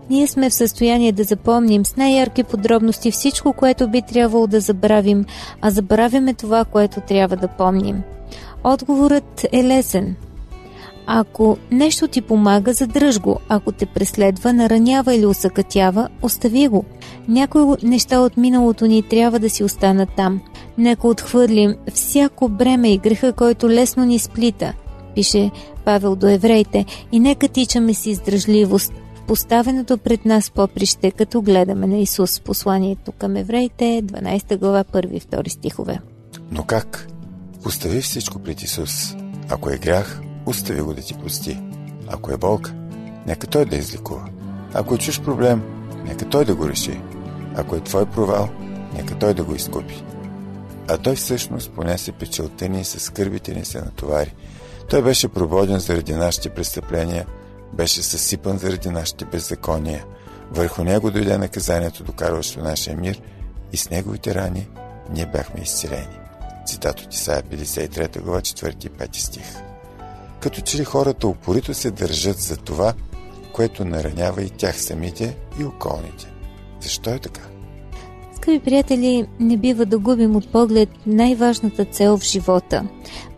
Ние 0.10 0.28
сме 0.28 0.50
в 0.50 0.54
състояние 0.54 1.12
да 1.12 1.24
запомним 1.24 1.86
с 1.86 1.96
най-ярки 1.96 2.44
подробности 2.44 3.12
всичко, 3.12 3.54
което 3.54 3.88
би 3.88 4.02
трябвало 4.02 4.48
да 4.48 4.60
забравим, 4.60 5.26
а 5.62 5.70
забравяме 5.70 6.34
това, 6.34 6.66
което 6.66 7.02
трябва 7.02 7.36
да 7.36 7.48
помним. 7.48 8.04
Отговорът 8.64 9.46
е 9.52 9.64
лесен. 9.64 10.16
Ако 11.08 11.58
нещо 11.72 12.08
ти 12.08 12.22
помага, 12.22 12.74
задръж 12.74 13.20
го. 13.20 13.40
Ако 13.50 13.72
те 13.72 13.86
преследва, 13.86 14.54
наранява 14.54 15.16
или 15.16 15.26
усъкътява, 15.26 16.10
остави 16.22 16.68
го. 16.68 16.86
Някои 17.28 17.64
неща 17.84 18.20
от 18.20 18.38
миналото 18.38 18.86
ни 18.86 19.04
трябва 19.04 19.40
да 19.40 19.50
си 19.50 19.64
останат 19.64 20.10
там. 20.18 20.42
Нека 20.78 21.08
отхвърлим 21.08 21.76
всяко 21.94 22.50
бреме 22.50 22.94
и 22.94 22.98
греха, 22.98 23.34
който 23.34 23.70
лесно 23.70 24.06
ни 24.06 24.20
сплита, 24.20 24.74
пише 25.16 25.52
Павел 25.86 26.16
до 26.16 26.28
евреите, 26.28 26.86
и 27.12 27.20
нека 27.20 27.48
тичаме 27.48 27.94
си 27.94 28.10
издръжливост 28.10 28.94
в 29.16 29.22
поставеното 29.22 29.98
пред 29.98 30.26
нас 30.26 30.52
поприще, 30.52 31.12
като 31.12 31.42
гледаме 31.42 31.88
на 31.88 31.98
Исус. 31.98 32.40
Посланието 32.40 33.12
към 33.12 33.36
евреите, 33.36 34.04
12 34.06 34.58
глава, 34.58 34.84
1 34.84 35.12
и 35.12 35.22
2 35.22 35.48
стихове. 35.48 36.00
Но 36.52 36.64
как? 36.64 37.08
Остави 37.66 38.02
всичко 38.02 38.40
пред 38.40 38.62
Исус. 38.62 39.16
Ако 39.50 39.70
е 39.70 39.78
грях, 39.78 40.22
остави 40.46 40.82
го 40.82 40.94
да 40.94 41.02
ти 41.02 41.14
прости. 41.14 41.60
Ако 42.08 42.32
е 42.32 42.38
болка, 42.38 42.74
нека 43.28 43.48
Той 43.48 43.66
да 43.66 43.76
излекува. 43.76 44.30
Ако 44.74 44.96
е 44.96 44.98
чуж 44.98 45.22
проблем, 45.22 45.62
нека 46.06 46.30
Той 46.30 46.46
да 46.46 46.56
го 46.56 46.70
реши. 46.70 47.02
Ако 47.56 47.76
е 47.76 47.80
твой 47.80 48.06
провал, 48.06 48.50
нека 48.94 49.16
Той 49.16 49.34
да 49.34 49.44
го 49.44 49.56
изкупи. 49.56 50.04
А 50.88 50.98
той 50.98 51.16
всъщност 51.16 51.72
понесе 51.72 52.12
печелта 52.12 52.70
ни 52.70 52.82
и 52.82 52.84
със 52.84 53.04
скърбите 53.04 53.54
ни 53.54 53.66
се 53.66 53.82
натовари. 53.82 54.34
Той 54.92 55.02
беше 55.02 55.28
прободен 55.28 55.80
заради 55.80 56.14
нашите 56.14 56.50
престъпления, 56.50 57.26
беше 57.74 58.04
съсипан 58.04 58.58
заради 58.58 58.90
нашите 58.90 59.26
беззакония. 59.26 60.06
Върху 60.52 60.84
него 60.84 61.12
дойде 61.12 61.38
наказанието, 61.38 62.04
докарващо 62.04 62.60
нашия 62.60 62.98
мир 62.98 63.22
и 63.74 63.78
с 63.78 63.90
неговите 63.90 64.36
рани 64.36 64.68
ние 65.14 65.26
бяхме 65.26 65.62
изцелени. 65.62 66.20
Цитат 66.66 67.00
от 67.00 67.14
Исаия 67.14 67.44
53 67.44 68.22
глава 68.22 68.42
4 68.42 68.86
и 68.86 68.90
5 68.90 69.16
стих. 69.16 69.62
Като 70.40 70.62
че 70.62 70.78
ли 70.78 70.84
хората 70.84 71.28
упорито 71.28 71.74
се 71.74 71.92
държат 71.92 72.38
за 72.40 72.58
това, 72.58 72.94
което 73.54 73.86
наранява 73.86 74.44
и 74.44 74.50
тях 74.50 74.82
самите 74.82 75.38
и 75.60 75.64
околните. 75.64 76.28
Защо 76.82 77.10
е 77.10 77.20
така? 77.20 77.42
Скъпи 78.36 78.60
приятели, 78.60 79.28
не 79.40 79.58
бива 79.58 79.86
да 79.86 80.00
губим 80.00 80.36
от 80.36 80.52
поглед 80.52 80.90
най-важната 81.06 81.86
цел 81.86 82.18
в 82.18 82.24
живота. 82.24 82.84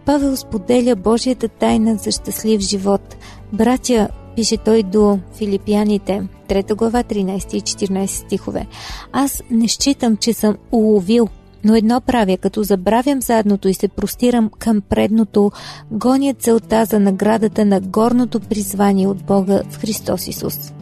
Павел 0.05 0.37
споделя 0.37 0.95
Божията 0.95 1.47
тайна 1.47 1.95
за 1.95 2.11
щастлив 2.11 2.61
живот. 2.61 3.15
Братя, 3.53 4.07
пише 4.35 4.57
той 4.57 4.83
до 4.83 5.19
филипяните, 5.37 6.27
3 6.47 6.75
глава, 6.75 7.03
13 7.03 7.55
и 7.55 7.61
14 7.61 8.05
стихове. 8.05 8.67
Аз 9.11 9.43
не 9.51 9.67
считам, 9.67 10.17
че 10.17 10.33
съм 10.33 10.57
уловил, 10.71 11.27
но 11.63 11.75
едно 11.75 12.01
правя, 12.01 12.37
като 12.37 12.63
забравям 12.63 13.21
задното 13.21 13.67
и 13.67 13.73
се 13.73 13.87
простирам 13.87 14.49
към 14.59 14.81
предното, 14.81 15.51
гоня 15.91 16.33
целта 16.33 16.85
за 16.85 16.99
наградата 16.99 17.65
на 17.65 17.81
горното 17.81 18.39
призвание 18.39 19.07
от 19.07 19.23
Бога 19.23 19.61
в 19.69 19.77
Христос 19.77 20.27
Исус. 20.27 20.73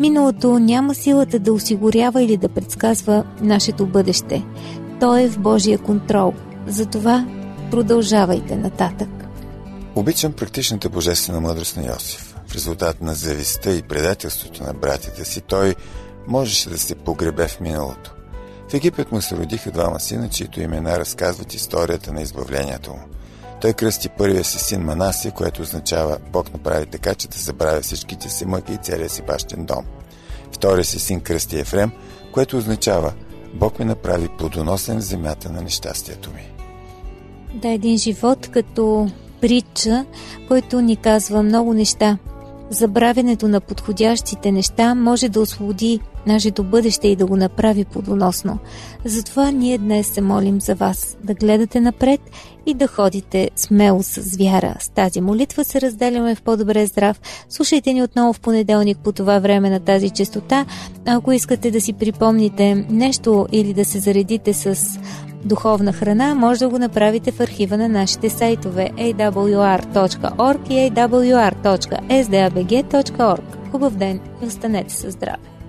Миналото 0.00 0.58
няма 0.58 0.94
силата 0.94 1.38
да 1.38 1.52
осигурява 1.52 2.22
или 2.22 2.36
да 2.36 2.48
предсказва 2.48 3.24
нашето 3.42 3.86
бъдеще. 3.86 4.44
То 5.00 5.16
е 5.16 5.28
в 5.28 5.38
Божия 5.38 5.78
контрол. 5.78 6.32
Затова 6.66 7.26
продължавайте 7.70 8.56
нататък. 8.56 9.08
Обичам 9.94 10.32
практичната 10.32 10.88
божествена 10.88 11.40
мъдрост 11.40 11.76
на 11.76 11.86
Йосиф. 11.86 12.36
В 12.46 12.54
резултат 12.54 13.00
на 13.00 13.14
завистта 13.14 13.72
и 13.72 13.82
предателството 13.82 14.62
на 14.62 14.74
братята 14.74 15.24
си, 15.24 15.40
той 15.40 15.74
можеше 16.26 16.70
да 16.70 16.78
се 16.78 16.94
погребе 16.94 17.48
в 17.48 17.60
миналото. 17.60 18.14
В 18.70 18.74
Египет 18.74 19.12
му 19.12 19.20
се 19.20 19.36
родиха 19.36 19.70
двама 19.70 20.00
сина, 20.00 20.28
чието 20.28 20.60
имена 20.60 20.98
разказват 20.98 21.54
историята 21.54 22.12
на 22.12 22.22
избавлението 22.22 22.90
му. 22.90 23.00
Той 23.60 23.72
кръсти 23.72 24.08
първия 24.08 24.44
си 24.44 24.58
син 24.58 24.80
Манаси, 24.80 25.30
което 25.30 25.62
означава 25.62 26.18
Бог 26.32 26.52
направи 26.52 26.86
така, 26.86 27.14
че 27.14 27.28
да 27.28 27.38
забравя 27.38 27.80
всичките 27.80 28.28
си 28.28 28.46
мъки 28.46 28.72
и 28.72 28.78
целия 28.82 29.08
си 29.08 29.22
бащен 29.22 29.64
дом. 29.64 29.84
Втория 30.52 30.84
си 30.84 30.98
син 30.98 31.20
кръсти 31.20 31.58
Ефрем, 31.58 31.92
което 32.32 32.56
означава 32.56 33.12
Бог 33.54 33.78
ми 33.78 33.84
направи 33.84 34.28
плодоносен 34.38 34.98
в 34.98 35.04
земята 35.04 35.50
на 35.50 35.62
нещастието 35.62 36.30
ми. 36.30 36.59
Да, 37.54 37.68
един 37.68 37.98
живот 37.98 38.48
като 38.48 39.08
притча, 39.40 40.04
който 40.48 40.80
ни 40.80 40.96
казва 40.96 41.42
много 41.42 41.74
неща. 41.74 42.18
Забравянето 42.70 43.48
на 43.48 43.60
подходящите 43.60 44.52
неща 44.52 44.94
може 44.94 45.28
да 45.28 45.40
освободи 45.40 46.00
нашето 46.26 46.64
бъдеще 46.64 47.08
и 47.08 47.16
да 47.16 47.26
го 47.26 47.36
направи 47.36 47.84
плодоносно. 47.84 48.58
Затова 49.04 49.50
ние 49.50 49.78
днес 49.78 50.06
се 50.06 50.20
молим 50.20 50.60
за 50.60 50.74
вас 50.74 51.16
да 51.24 51.34
гледате 51.34 51.80
напред 51.80 52.20
и 52.66 52.74
да 52.74 52.86
ходите 52.86 53.50
смело 53.56 54.02
с 54.02 54.36
вяра. 54.36 54.74
С 54.80 54.88
тази 54.88 55.20
молитва 55.20 55.64
се 55.64 55.80
разделяме 55.80 56.34
в 56.34 56.42
по-добре 56.42 56.86
здрав. 56.86 57.20
Слушайте 57.48 57.92
ни 57.92 58.02
отново 58.02 58.32
в 58.32 58.40
понеделник 58.40 58.98
по 58.98 59.12
това 59.12 59.38
време 59.38 59.70
на 59.70 59.80
тази 59.80 60.10
частота. 60.10 60.66
Ако 61.06 61.32
искате 61.32 61.70
да 61.70 61.80
си 61.80 61.92
припомните 61.92 62.74
нещо 62.90 63.46
или 63.52 63.74
да 63.74 63.84
се 63.84 63.98
заредите 63.98 64.54
с 64.54 64.98
духовна 65.44 65.92
храна, 65.92 66.34
може 66.34 66.60
да 66.60 66.68
го 66.68 66.78
направите 66.78 67.32
в 67.32 67.40
архива 67.40 67.76
на 67.76 67.88
нашите 67.88 68.30
сайтове 68.30 68.90
awr.org 68.96 70.70
и 70.70 70.92
awr.sdabg.org. 70.92 72.10
Хубав 73.70 73.96
ден 73.96 74.20
и 74.42 74.46
останете 74.46 74.94
със 74.94 75.12
здраве! 75.12 75.59